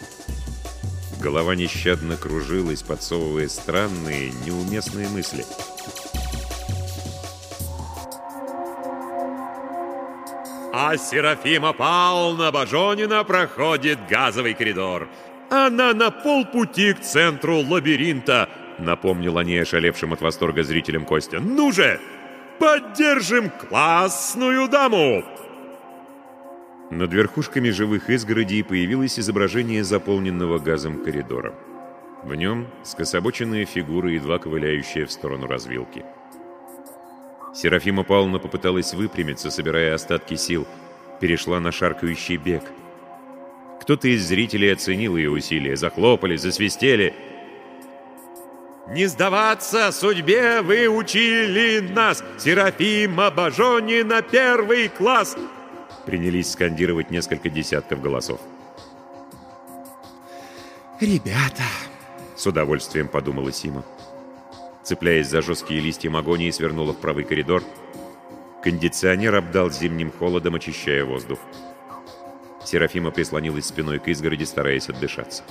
Голова 1.21 1.55
нещадно 1.55 2.17
кружилась, 2.17 2.83
подсовывая 2.83 3.49
странные, 3.49 4.33
неуместные 4.47 5.09
мысли. 5.09 5.45
А 10.73 10.97
Серафима 10.97 11.73
Павловна 11.73 12.51
Бажонина 12.51 13.25
проходит 13.25 13.99
газовый 14.09 14.55
коридор. 14.55 15.09
Она 15.53 15.93
на 15.93 16.11
полпути 16.11 16.95
к 16.95 17.01
центру 17.01 17.59
лабиринта, 17.59 18.49
напомнил 18.79 19.37
о 19.37 19.45
ней 19.45 19.61
ошалевшим 19.61 20.15
от 20.15 20.23
восторга 20.23 20.63
зрителям 20.63 21.05
Костя. 21.05 21.41
Ну 21.41 21.73
же, 21.73 22.01
поддержим 22.59 23.51
классную 23.51 24.67
даму! 24.67 25.23
Над 26.91 27.13
верхушками 27.13 27.69
живых 27.69 28.09
изгородей 28.09 28.65
появилось 28.65 29.19
изображение 29.19 29.85
заполненного 29.85 30.59
газом 30.59 31.05
коридора. 31.05 31.53
В 32.23 32.35
нем 32.35 32.67
скособоченные 32.83 33.67
фигуры, 33.67 34.13
едва 34.13 34.39
ковыляющие 34.39 35.05
в 35.05 35.13
сторону 35.13 35.49
развилки. 35.49 36.03
Серафима 37.55 38.05
Павловна 38.05 38.39
попыталась 38.39 38.95
выпрямиться, 38.95 39.51
собирая 39.51 39.97
остатки 39.97 40.35
сил, 40.35 40.67
перешла 41.21 41.61
на 41.61 41.73
шаркающий 41.73 42.39
бег. 42.39 42.63
Кто-то 43.83 44.07
из 44.07 44.29
зрителей 44.29 44.73
оценил 44.73 45.17
ее 45.17 45.31
усилия, 45.31 45.75
захлопали, 45.75 46.37
засвистели. 46.37 47.15
«Не 48.89 49.07
сдаваться 49.07 49.91
судьбе 49.91 50.61
вы 50.63 50.87
учили 50.87 51.81
нас! 51.81 52.23
Серафима 52.39 53.33
Бажонина 53.33 54.23
первый 54.23 54.89
класс!» 54.89 55.37
принялись 56.07 56.53
скандировать 56.53 57.11
несколько 57.11 57.51
десятков 57.51 58.01
голосов. 58.01 58.41
«Ребята!»— 61.01 61.65
с 62.37 62.47
удовольствием 62.47 63.09
подумала 63.09 63.51
Сима. 63.51 63.85
Цепляясь 64.85 65.29
за 65.29 65.43
жесткие 65.43 65.81
листья 65.81 66.09
магонии, 66.09 66.51
свернула 66.53 66.93
в 66.93 66.99
правый 66.99 67.25
коридор. 67.25 67.65
Кондиционер 68.63 69.35
обдал 69.35 69.71
зимним 69.71 70.13
холодом, 70.13 70.55
очищая 70.55 71.05
воздух. 71.05 71.41
Серафима 72.73 73.11
прислонилась 73.11 73.67
спиной 73.67 73.99
к 73.99 74.09
изгороди, 74.09 74.45
стараясь 74.45 74.89
отдышаться. 74.89 75.43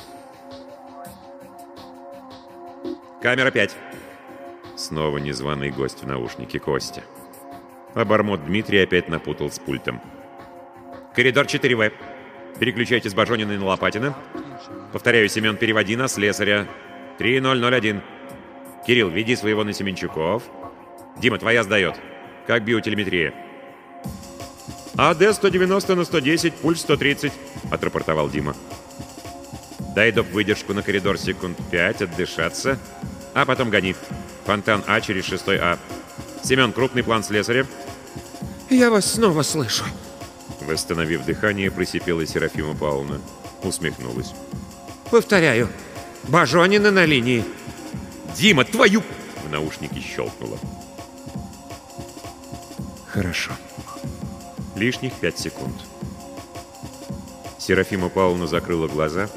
«Камера 3.22 3.52
5!» 3.52 3.74
Снова 4.76 5.20
незваный 5.20 5.70
гость 5.70 6.02
в 6.02 6.08
наушнике 6.08 6.58
Костя. 6.58 7.04
Обормот 7.94 8.44
Дмитрий 8.44 8.80
опять 8.80 9.08
напутал 9.08 9.52
с 9.52 9.60
пультом. 9.60 10.02
Коридор 11.16 11.46
4В. 11.46 11.94
Переключайте 12.60 13.08
с 13.08 13.14
Бажониной 13.14 13.60
на 13.60 13.66
Лопатина. 13.66 14.18
Повторяю, 14.92 15.30
Семен, 15.30 15.58
переводи 15.58 15.96
на 15.96 16.08
слесаря. 16.08 16.68
3001. 17.20 18.02
Кирилл, 18.88 19.10
веди 19.10 19.36
своего 19.36 19.64
на 19.64 19.74
Семенчуков. 19.74 20.42
Дима, 21.20 21.38
твоя 21.38 21.62
сдает. 21.62 22.00
Как 22.48 22.64
биотелеметрия? 22.64 23.51
АД 24.98 25.34
190 25.34 25.96
на 25.96 26.06
110, 26.06 26.54
пульс 26.56 26.82
130, 26.82 27.32
отрапортовал 27.72 28.30
Дима. 28.30 28.56
Дай 29.96 30.12
доп 30.12 30.30
выдержку 30.32 30.74
на 30.74 30.84
коридор 30.84 31.18
секунд 31.18 31.58
5, 31.72 32.04
отдышаться. 32.04 32.78
А 33.34 33.46
потом 33.46 33.70
гони. 33.70 33.96
Фонтан 34.46 34.84
А 34.88 35.02
через 35.02 35.26
6 35.26 35.44
А. 35.50 35.78
Семен, 36.44 36.72
крупный 36.72 37.04
план 37.04 37.24
слесаря. 37.24 37.66
Я 38.70 38.90
вас 38.90 39.06
снова 39.14 39.42
слышу. 39.42 39.84
Восстановив 40.62 41.26
дыхание, 41.26 41.72
просипела 41.72 42.26
Серафима 42.26 42.76
Павловна. 42.76 43.20
Усмехнулась. 43.64 44.34
Повторяю, 45.10 45.70
Бажонина 46.24 46.92
на 46.92 47.06
линии. 47.06 47.44
Дима, 48.38 48.64
твою... 48.64 49.04
В 49.46 49.52
наушнике 49.52 50.00
щелкнуло. 50.00 50.58
Хорошо. 53.08 53.52
Лишних 54.82 55.14
пять 55.14 55.38
секунд. 55.38 55.76
Серафима 57.60 58.10
Павловна 58.10 58.48
закрыла 58.48 58.88
глаза, 58.88 59.30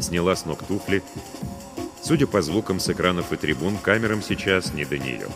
сняла 0.00 0.34
с 0.34 0.44
ног 0.44 0.64
туфли. 0.64 1.04
Судя 2.02 2.26
по 2.26 2.42
звукам 2.42 2.80
с 2.80 2.90
экранов 2.90 3.32
и 3.32 3.36
трибун, 3.36 3.78
камерам 3.78 4.22
сейчас 4.22 4.74
не 4.74 4.84
до 4.84 4.98
нее. 4.98 5.28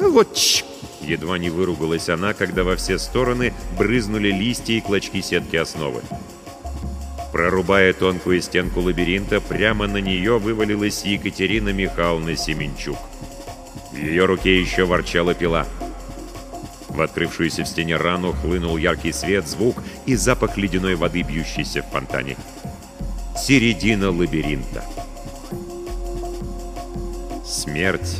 Вот 0.00 0.34
ч 0.34 0.64
Едва 1.02 1.38
не 1.38 1.50
выругалась 1.50 2.08
она, 2.08 2.34
когда 2.34 2.64
во 2.64 2.74
все 2.74 2.98
стороны 2.98 3.54
брызнули 3.78 4.32
листья 4.32 4.74
и 4.74 4.80
клочки 4.80 5.22
сетки 5.22 5.54
основы. 5.54 6.02
Прорубая 7.30 7.92
тонкую 7.92 8.42
стенку 8.42 8.80
лабиринта, 8.80 9.40
прямо 9.40 9.86
на 9.86 9.98
нее 9.98 10.40
вывалилась 10.40 11.04
Екатерина 11.04 11.68
Михайловна 11.68 12.34
Семенчук. 12.34 12.98
В 13.92 13.96
ее 13.96 14.24
руке 14.24 14.60
еще 14.60 14.84
ворчала 14.84 15.32
пила. 15.32 15.64
В 17.00 17.02
открывшуюся 17.02 17.64
в 17.64 17.66
стене 17.66 17.96
рану 17.96 18.34
хлынул 18.34 18.76
яркий 18.76 19.10
свет, 19.12 19.48
звук 19.48 19.82
и 20.04 20.16
запах 20.16 20.58
ледяной 20.58 20.96
воды, 20.96 21.22
бьющейся 21.22 21.82
в 21.82 21.86
фонтане. 21.86 22.36
Середина 23.34 24.10
лабиринта. 24.10 24.84
Смерть. 27.42 28.18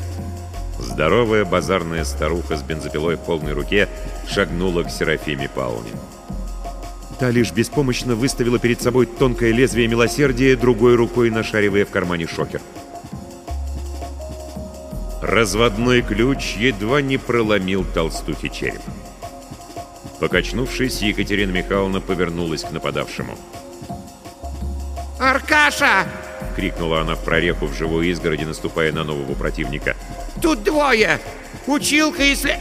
Здоровая 0.78 1.44
базарная 1.44 2.04
старуха 2.04 2.56
с 2.56 2.62
бензопилой 2.62 3.16
в 3.16 3.20
полной 3.20 3.52
руке 3.52 3.86
шагнула 4.26 4.84
к 4.84 4.90
Серафиме 4.90 5.50
Павловне. 5.54 5.92
Та 7.18 7.28
лишь 7.28 7.52
беспомощно 7.52 8.14
выставила 8.14 8.58
перед 8.58 8.80
собой 8.80 9.04
тонкое 9.04 9.52
лезвие 9.52 9.88
милосердия, 9.88 10.56
другой 10.56 10.94
рукой 10.94 11.28
нашаривая 11.28 11.84
в 11.84 11.90
кармане 11.90 12.26
шокер. 12.26 12.62
Разводной 15.30 16.02
ключ 16.02 16.56
едва 16.56 17.00
не 17.02 17.16
проломил 17.16 17.84
толстухи 17.84 18.48
череп. 18.48 18.80
Покачнувшись, 20.18 21.02
Екатерина 21.02 21.52
Михайловна 21.52 22.00
повернулась 22.00 22.64
к 22.64 22.72
нападавшему. 22.72 23.38
«Аркаша!»— 25.20 26.08
крикнула 26.56 27.02
она 27.02 27.14
в 27.14 27.22
прореху 27.22 27.66
в 27.66 27.74
живой 27.74 28.08
изгороди, 28.08 28.42
наступая 28.42 28.90
на 28.90 29.04
нового 29.04 29.34
противника. 29.34 29.94
«Тут 30.42 30.64
двое! 30.64 31.20
Училка 31.68 32.24
и 32.24 32.34
след...» 32.34 32.58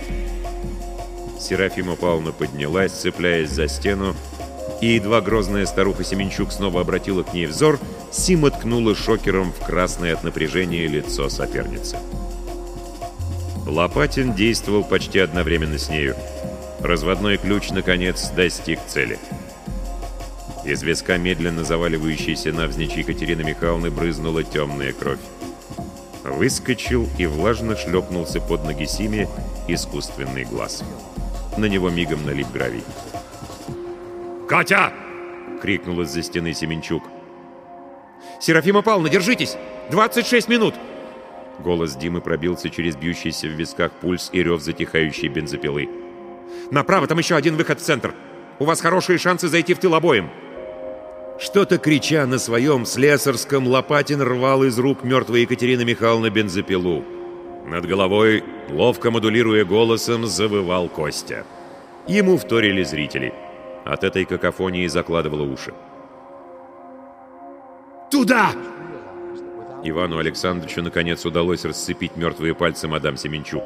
Серафима 1.39 1.95
Павловна 1.95 2.33
поднялась, 2.33 2.91
цепляясь 2.91 3.49
за 3.49 3.67
стену, 3.67 4.15
и 4.79 4.89
едва 4.89 5.21
грозная 5.21 5.65
старуха 5.65 6.03
Семенчук 6.03 6.51
снова 6.51 6.81
обратила 6.81 7.23
к 7.23 7.33
ней 7.33 7.47
взор, 7.47 7.79
Сима 8.11 8.51
ткнула 8.51 8.93
шокером 8.93 9.53
в 9.53 9.65
красное 9.65 10.13
от 10.13 10.23
напряжения 10.23 10.85
лицо 10.85 11.29
соперницы. 11.29 11.97
Лопатин 13.69 14.33
действовал 14.33 14.83
почти 14.83 15.19
одновременно 15.19 15.77
с 15.77 15.89
нею. 15.89 16.15
Разводной 16.81 17.37
ключ, 17.37 17.69
наконец, 17.69 18.29
достиг 18.31 18.79
цели. 18.87 19.19
Из 20.65 20.81
виска 20.81 21.17
медленно 21.17 21.63
заваливающейся 21.63 22.51
навзничь 22.51 22.93
Екатерины 22.93 23.43
Михайловны 23.43 23.91
брызнула 23.91 24.43
темная 24.43 24.91
кровь. 24.91 25.19
Выскочил 26.23 27.07
и 27.17 27.27
влажно 27.27 27.77
шлепнулся 27.77 28.41
под 28.41 28.65
ноги 28.65 28.85
Симе 28.85 29.29
искусственный 29.67 30.45
глаз. 30.45 30.83
На 31.57 31.65
него 31.65 31.89
мигом 31.89 32.25
налип 32.25 32.47
гравий. 32.51 32.83
«Катя!»— 34.47 34.91
крикнул 35.61 36.01
из-за 36.01 36.23
стены 36.23 36.53
Семенчук. 36.53 37.03
«Серафима 38.41 38.81
Павловна, 38.81 39.09
держитесь! 39.09 39.57
26 39.91 40.47
минут!» 40.47 40.73
Голос 41.63 41.95
Димы 41.95 42.21
пробился 42.21 42.69
через 42.69 42.95
бьющийся 42.95 43.47
в 43.47 43.51
висках 43.51 43.91
пульс 43.91 44.29
и 44.31 44.41
рев 44.41 44.61
затихающей 44.61 45.27
бензопилы. 45.27 45.89
«Направо, 46.71 47.07
там 47.07 47.17
еще 47.17 47.35
один 47.35 47.57
выход 47.57 47.79
в 47.79 47.83
центр! 47.83 48.13
У 48.59 48.65
вас 48.65 48.81
хорошие 48.81 49.17
шансы 49.17 49.47
зайти 49.47 49.73
в 49.73 49.79
тыл 49.79 49.95
обоим!» 49.95 50.29
Что-то 51.39 51.77
крича 51.77 52.25
на 52.25 52.37
своем 52.37 52.85
слесарском, 52.85 53.67
Лопатин 53.67 54.21
рвал 54.21 54.63
из 54.63 54.77
рук 54.77 55.03
мертвой 55.03 55.41
Екатерины 55.41 55.85
Михайловны 55.85 56.29
бензопилу. 56.29 57.03
Над 57.65 57.85
головой, 57.85 58.43
ловко 58.69 59.11
модулируя 59.11 59.63
голосом, 59.63 60.25
завывал 60.25 60.89
Костя. 60.89 61.45
Ему 62.07 62.37
вторили 62.37 62.83
зрители. 62.83 63.33
От 63.85 64.03
этой 64.03 64.25
какофонии 64.25 64.87
закладывало 64.87 65.43
уши. 65.43 65.73
«Туда!» 68.11 68.51
Ивану 69.83 70.17
Александровичу 70.17 70.81
наконец 70.81 71.25
удалось 71.25 71.65
расцепить 71.65 72.15
мертвые 72.17 72.53
пальцы 72.53 72.87
мадам 72.87 73.17
Семенчук. 73.17 73.63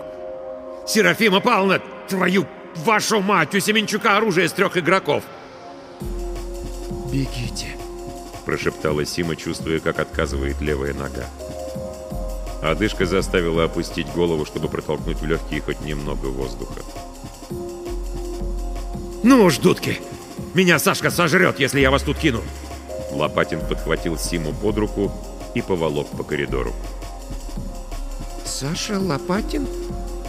«Серафима 0.87 1.39
Павловна, 1.39 1.81
твою, 2.07 2.45
вашу 2.75 3.21
мать, 3.21 3.55
у 3.55 3.59
Семенчука 3.59 4.17
оружие 4.17 4.47
с 4.47 4.53
трех 4.53 4.77
игроков!» 4.77 5.23
«Бегите!»– 7.11 7.75
прошептала 8.45 9.05
Сима, 9.05 9.35
чувствуя, 9.35 9.79
как 9.79 9.99
отказывает 9.99 10.61
левая 10.61 10.93
нога. 10.93 11.25
Одышка 12.61 13.05
заставила 13.05 13.65
опустить 13.65 14.07
голову, 14.13 14.45
чтобы 14.45 14.69
протолкнуть 14.69 15.19
в 15.19 15.25
легкие 15.25 15.61
хоть 15.61 15.81
немного 15.81 16.27
воздуха. 16.27 16.81
«Ну 19.23 19.43
уж, 19.43 19.57
дудки! 19.57 19.99
Меня 20.53 20.79
Сашка 20.79 21.09
сожрет, 21.09 21.59
если 21.59 21.79
я 21.79 21.91
вас 21.91 22.03
тут 22.03 22.17
кину!» 22.17 22.41
Лопатин 23.11 23.59
подхватил 23.61 24.17
Симу 24.17 24.53
под 24.53 24.77
руку 24.77 25.11
и 25.53 25.61
поволок 25.61 26.07
по 26.07 26.23
коридору. 26.23 26.73
«Саша 28.45 28.99
Лопатин?» 28.99 29.67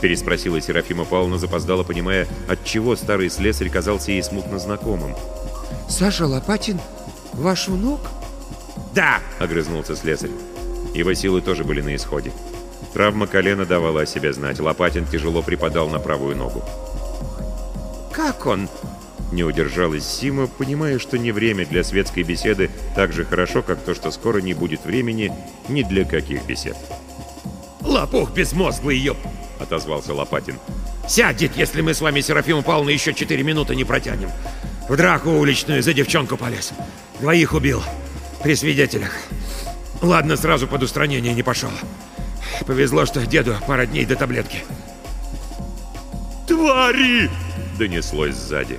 Переспросила 0.01 0.61
Серафима 0.61 1.05
Павловна, 1.05 1.39
запоздала, 1.39 1.83
понимая, 1.83 2.27
от 2.49 2.64
чего 2.64 2.97
старый 2.97 3.31
слесарь 3.31 3.70
казался 3.70 4.12
ей 4.12 4.22
смутно 4.22 4.59
знакомым. 4.59 5.14
«Саша 5.89 6.27
Лопатин? 6.27 6.81
Ваш 7.33 7.68
внук?» 7.68 8.01
«Да!»— 8.95 9.20
огрызнулся 9.39 9.97
слесарь. 9.97 10.31
Его 10.95 11.14
силы 11.14 11.41
тоже 11.41 11.64
были 11.64 11.81
на 11.81 11.95
исходе. 11.97 12.33
Травма 12.93 13.27
колена 13.27 13.66
давала 13.66 14.03
о 14.03 14.07
себе 14.07 14.33
знать. 14.33 14.61
Лопатин 14.61 15.07
тяжело 15.07 15.43
припадал 15.43 15.89
на 15.89 15.99
правую 15.99 16.37
ногу. 16.37 16.62
«Как 18.12 18.47
он?» 18.47 18.68
Не 19.35 19.43
удержалась 19.43 20.07
Сима, 20.07 20.47
понимая, 20.47 21.01
что 21.01 21.18
не 21.18 21.32
время 21.32 21.66
для 21.66 21.82
светской 21.82 22.22
беседы 22.22 22.70
так 22.95 23.12
же 23.12 23.24
хорошо, 23.24 23.62
как 23.62 23.80
то, 23.80 23.93
что 23.93 24.12
скоро 24.12 24.39
не 24.39 24.55
будет 24.55 24.85
времени 24.85 25.32
ни 25.68 25.82
для 25.82 26.05
каких 26.05 26.47
бесед. 26.47 26.76
«Лопух 27.80 28.30
безмозглый, 28.30 28.97
ёп!»— 28.97 29.16
отозвался 29.59 30.14
Лопатин. 30.14 30.55
«Сядет, 31.09 31.57
если 31.57 31.80
мы 31.80 31.95
с 31.95 32.01
вами, 32.01 32.20
Серафима 32.20 32.62
Павловна, 32.62 32.91
еще 32.91 33.12
четыре 33.12 33.43
минуты 33.43 33.74
не 33.74 33.82
протянем. 33.82 34.30
В 34.89 34.97
драку 34.97 35.30
уличную 35.30 35.82
за 35.82 35.93
девчонку 35.95 36.37
полез. 36.37 36.72
Двоих 37.18 37.55
убил. 37.55 37.82
При 38.41 38.55
свидетелях. 38.55 39.11
Ладно, 40.01 40.37
сразу 40.37 40.68
под 40.68 40.85
устранение 40.85 41.35
не 41.35 41.43
пошел. 41.43 41.72
Повезло, 42.68 43.05
что 43.05 43.26
деду 43.26 43.57
пара 43.66 43.85
дней 43.85 44.07
до 44.07 44.14
таблетки». 44.14 44.59
«Твари!»— 46.47 47.28
донеслось 47.80 48.37
сзади. 48.37 48.78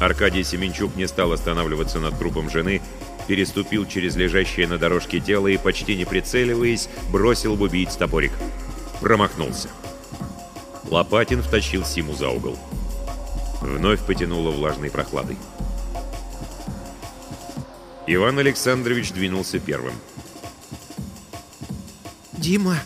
Аркадий 0.00 0.44
Семенчук 0.44 0.94
не 0.96 1.08
стал 1.08 1.32
останавливаться 1.32 2.00
над 2.00 2.18
трупом 2.18 2.50
жены, 2.50 2.82
переступил 3.26 3.86
через 3.86 4.14
лежащее 4.16 4.68
на 4.68 4.78
дорожке 4.78 5.20
тело 5.20 5.46
и, 5.46 5.56
почти 5.56 5.96
не 5.96 6.04
прицеливаясь, 6.04 6.88
бросил 7.10 7.56
в 7.56 7.62
убийц 7.62 7.96
топорик. 7.96 8.32
Промахнулся. 9.00 9.68
Лопатин 10.90 11.42
втащил 11.42 11.84
Симу 11.84 12.14
за 12.14 12.28
угол. 12.28 12.58
Вновь 13.60 14.04
потянуло 14.04 14.50
влажной 14.50 14.90
прохладой. 14.90 15.36
Иван 18.06 18.38
Александрович 18.38 19.12
двинулся 19.12 19.58
первым. 19.58 19.94
«Дима, 22.32 22.76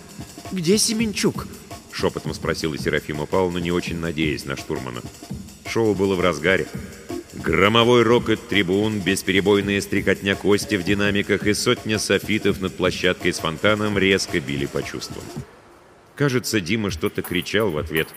где 0.52 0.78
Семенчук?» 0.78 1.46
Шепотом 1.92 2.32
спросила 2.32 2.78
Серафима 2.78 3.26
Павловна, 3.26 3.58
не 3.58 3.72
очень 3.72 3.98
надеясь 3.98 4.46
на 4.46 4.56
штурмана. 4.56 5.02
Шоу 5.66 5.94
было 5.94 6.14
в 6.14 6.20
разгаре. 6.20 6.66
Громовой 7.42 8.02
рокот 8.02 8.48
трибун, 8.48 9.00
бесперебойная 9.00 9.80
стрекотня 9.80 10.36
кости 10.36 10.74
в 10.74 10.82
динамиках 10.82 11.46
и 11.46 11.54
сотня 11.54 11.98
софитов 11.98 12.60
над 12.60 12.76
площадкой 12.76 13.32
с 13.32 13.38
фонтаном 13.38 13.96
резко 13.96 14.40
били 14.40 14.66
по 14.66 14.82
чувствам. 14.82 15.24
Кажется, 16.16 16.60
Дима 16.60 16.90
что-то 16.90 17.22
кричал 17.22 17.70
в 17.70 17.78
ответ. 17.78 18.08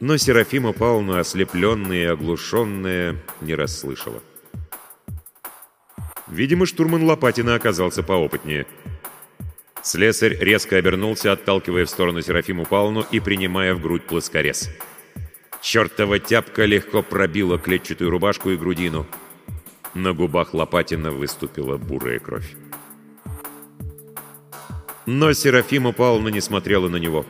Но 0.00 0.16
Серафима 0.16 0.72
Павловна, 0.72 1.20
ослепленная 1.20 2.04
и 2.04 2.06
оглушенная, 2.06 3.16
не 3.42 3.54
расслышала. 3.54 4.22
Видимо, 6.26 6.64
штурман 6.64 7.02
Лопатина 7.02 7.56
оказался 7.56 8.02
поопытнее. 8.02 8.66
Слесарь 9.82 10.38
резко 10.38 10.76
обернулся, 10.76 11.32
отталкивая 11.32 11.84
в 11.84 11.90
сторону 11.90 12.22
Серафиму 12.22 12.64
Павловну 12.64 13.04
и 13.10 13.20
принимая 13.20 13.74
в 13.74 13.82
грудь 13.82 14.04
плоскорез. 14.04 14.70
Чертова 15.62 16.18
тяпка 16.18 16.64
легко 16.64 17.02
пробила 17.02 17.58
клетчатую 17.58 18.10
рубашку 18.10 18.50
и 18.50 18.56
грудину. 18.56 19.06
На 19.94 20.12
губах 20.12 20.54
Лопатина 20.54 21.10
выступила 21.10 21.76
бурая 21.76 22.18
кровь. 22.18 22.54
Но 25.06 25.32
Серафима 25.32 25.92
Павловна 25.92 26.28
не 26.28 26.40
смотрела 26.40 26.88
на 26.88 26.96
него. 26.96 27.26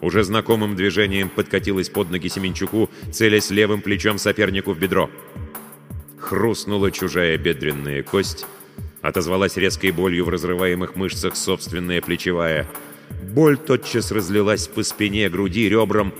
Уже 0.00 0.24
знакомым 0.24 0.74
движением 0.74 1.28
подкатилась 1.28 1.88
под 1.88 2.10
ноги 2.10 2.28
Семенчуку, 2.28 2.90
целясь 3.12 3.50
левым 3.50 3.82
плечом 3.82 4.18
сопернику 4.18 4.72
в 4.72 4.78
бедро. 4.78 5.10
Хрустнула 6.18 6.90
чужая 6.90 7.36
бедренная 7.38 8.02
кость, 8.02 8.46
отозвалась 9.02 9.56
резкой 9.56 9.92
болью 9.92 10.24
в 10.24 10.28
разрываемых 10.28 10.96
мышцах 10.96 11.36
собственная 11.36 12.00
плечевая. 12.00 12.66
Боль 13.22 13.58
тотчас 13.58 14.10
разлилась 14.10 14.66
по 14.66 14.82
спине, 14.82 15.28
груди, 15.28 15.68
ребрам, 15.68 16.12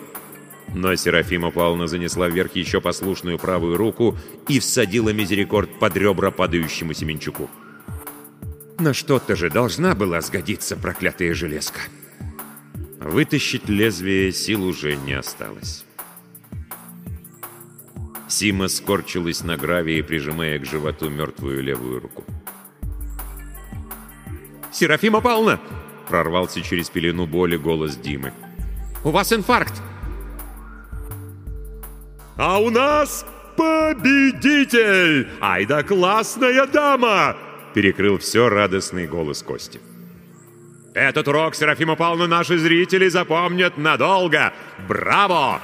Но 0.74 0.94
Серафима 0.96 1.50
Павловна 1.50 1.86
занесла 1.86 2.28
вверх 2.28 2.56
еще 2.56 2.80
послушную 2.80 3.38
правую 3.38 3.76
руку 3.76 4.16
и 4.48 4.58
всадила 4.58 5.10
мизерикорд 5.10 5.78
под 5.78 5.96
ребра 5.96 6.30
падающему 6.30 6.94
Семенчуку. 6.94 7.50
На 8.78 8.94
что-то 8.94 9.36
же 9.36 9.50
должна 9.50 9.94
была 9.94 10.20
сгодиться 10.20 10.76
проклятая 10.76 11.34
железка. 11.34 11.80
Вытащить 13.00 13.68
лезвие 13.68 14.32
сил 14.32 14.64
уже 14.64 14.96
не 14.96 15.12
осталось. 15.12 15.84
Сима 18.28 18.68
скорчилась 18.68 19.44
на 19.44 19.56
гравии, 19.56 20.00
прижимая 20.00 20.58
к 20.58 20.64
животу 20.64 21.10
мертвую 21.10 21.62
левую 21.62 22.00
руку. 22.00 22.24
«Серафима 24.72 25.20
Павловна!»— 25.20 25.60
прорвался 26.08 26.62
через 26.62 26.88
пелену 26.88 27.26
боли 27.26 27.56
голос 27.56 27.94
Димы. 27.96 28.32
«У 29.04 29.10
вас 29.10 29.32
инфаркт!» 29.32 29.74
«А 32.36 32.58
у 32.58 32.70
нас 32.70 33.26
победитель! 33.56 35.28
Ай 35.40 35.66
да 35.66 35.82
классная 35.82 36.66
дама!»— 36.66 37.36
перекрыл 37.74 38.18
все 38.18 38.48
радостный 38.48 39.06
голос 39.06 39.42
Кости. 39.42 39.80
«Этот 40.94 41.28
урок, 41.28 41.54
Серафима 41.54 41.96
Павловна, 41.96 42.26
наши 42.26 42.58
зрители 42.58 43.08
запомнят 43.08 43.76
надолго! 43.78 44.52
Браво!» 44.88 45.60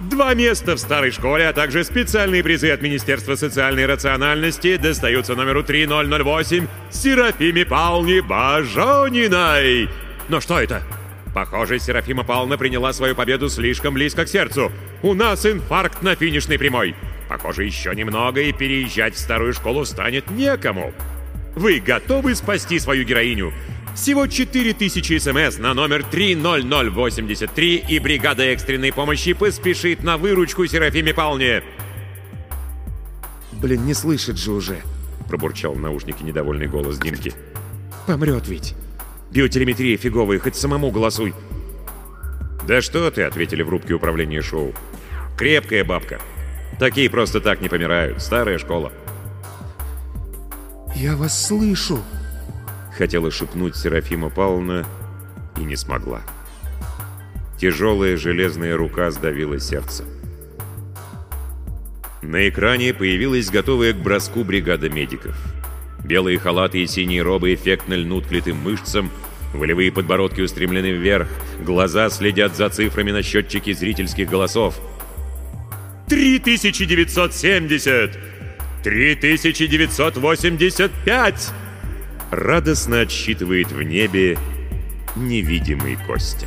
Два 0.00 0.32
места 0.32 0.76
в 0.76 0.78
старой 0.78 1.10
школе, 1.10 1.46
а 1.46 1.52
также 1.52 1.84
специальные 1.84 2.42
призы 2.42 2.70
от 2.70 2.80
Министерства 2.80 3.34
социальной 3.34 3.84
рациональности 3.84 4.78
достаются 4.78 5.34
номеру 5.34 5.62
3008 5.62 6.66
Серафиме 6.90 7.66
Павловне 7.66 8.22
Бажониной. 8.22 9.90
Но 10.30 10.40
что 10.40 10.58
это? 10.58 10.82
Похоже, 11.34 11.78
Серафима 11.78 12.24
Павловна 12.24 12.56
приняла 12.56 12.94
свою 12.94 13.14
победу 13.14 13.50
слишком 13.50 13.92
близко 13.92 14.24
к 14.24 14.28
сердцу. 14.28 14.72
У 15.02 15.14
нас 15.14 15.46
инфаркт 15.46 16.02
на 16.02 16.14
финишной 16.14 16.58
прямой. 16.58 16.94
Похоже, 17.28 17.64
еще 17.64 17.94
немного, 17.94 18.42
и 18.42 18.52
переезжать 18.52 19.14
в 19.14 19.18
старую 19.18 19.54
школу 19.54 19.84
станет 19.84 20.30
некому. 20.30 20.92
Вы 21.54 21.80
готовы 21.80 22.34
спасти 22.34 22.78
свою 22.78 23.04
героиню? 23.04 23.52
Всего 23.94 24.26
4000 24.26 25.18
смс 25.18 25.58
на 25.58 25.74
номер 25.74 26.04
30083, 26.04 27.76
и 27.88 27.98
бригада 27.98 28.44
экстренной 28.44 28.92
помощи 28.92 29.32
поспешит 29.32 30.02
на 30.02 30.16
выручку 30.16 30.66
Серафиме 30.66 31.14
Павловне. 31.14 31.62
«Блин, 33.52 33.84
не 33.84 33.94
слышит 33.94 34.38
же 34.38 34.52
уже!»— 34.52 34.80
пробурчал 35.28 35.74
в 35.74 35.80
наушнике 35.80 36.24
недовольный 36.24 36.66
голос 36.66 36.98
Димки. 36.98 37.32
«Помрет 38.06 38.48
ведь!» 38.48 38.74
«Биотелеметрия 39.30 39.96
фиговая, 39.96 40.38
хоть 40.38 40.56
самому 40.56 40.90
голосуй!» 40.90 41.34
«Да 42.66 42.80
что 42.80 43.10
ты!»— 43.10 43.22
ответили 43.24 43.62
в 43.62 43.68
рубке 43.68 43.94
управления 43.94 44.42
шоу. 44.42 44.74
«Крепкая 45.36 45.84
бабка. 45.84 46.20
Такие 46.78 47.10
просто 47.10 47.40
так 47.40 47.60
не 47.60 47.68
помирают. 47.68 48.22
Старая 48.22 48.58
школа». 48.58 48.92
«Я 50.94 51.16
вас 51.16 51.46
слышу!» 51.46 52.02
Хотела 52.96 53.30
шепнуть 53.30 53.76
Серафима 53.76 54.28
Павловна 54.28 54.84
и 55.56 55.60
не 55.60 55.76
смогла. 55.76 56.20
Тяжелая 57.58 58.16
железная 58.16 58.76
рука 58.76 59.10
сдавила 59.10 59.58
сердце. 59.58 60.04
На 62.22 62.48
экране 62.48 62.92
появилась 62.92 63.50
готовая 63.50 63.92
к 63.92 63.96
броску 63.96 64.44
бригада 64.44 64.90
медиков. 64.90 65.36
Белые 66.04 66.38
халаты 66.38 66.82
и 66.82 66.86
синие 66.86 67.22
робы 67.22 67.54
эффектно 67.54 67.94
льнут 67.94 68.26
к 68.26 68.30
литым 68.32 68.56
мышцам, 68.56 69.10
волевые 69.52 69.92
подбородки 69.92 70.40
устремлены 70.40 70.92
вверх, 70.92 71.28
глаза 71.60 72.08
следят 72.10 72.56
за 72.56 72.68
цифрами 72.68 73.12
на 73.12 73.22
счетчике 73.22 73.74
зрительских 73.74 74.28
голосов. 74.28 74.80
3970! 76.08 78.18
3985! 78.82 81.52
радостно 82.30 83.00
отсчитывает 83.00 83.72
в 83.72 83.82
небе 83.82 84.38
невидимый 85.16 85.98
Костя. 86.06 86.46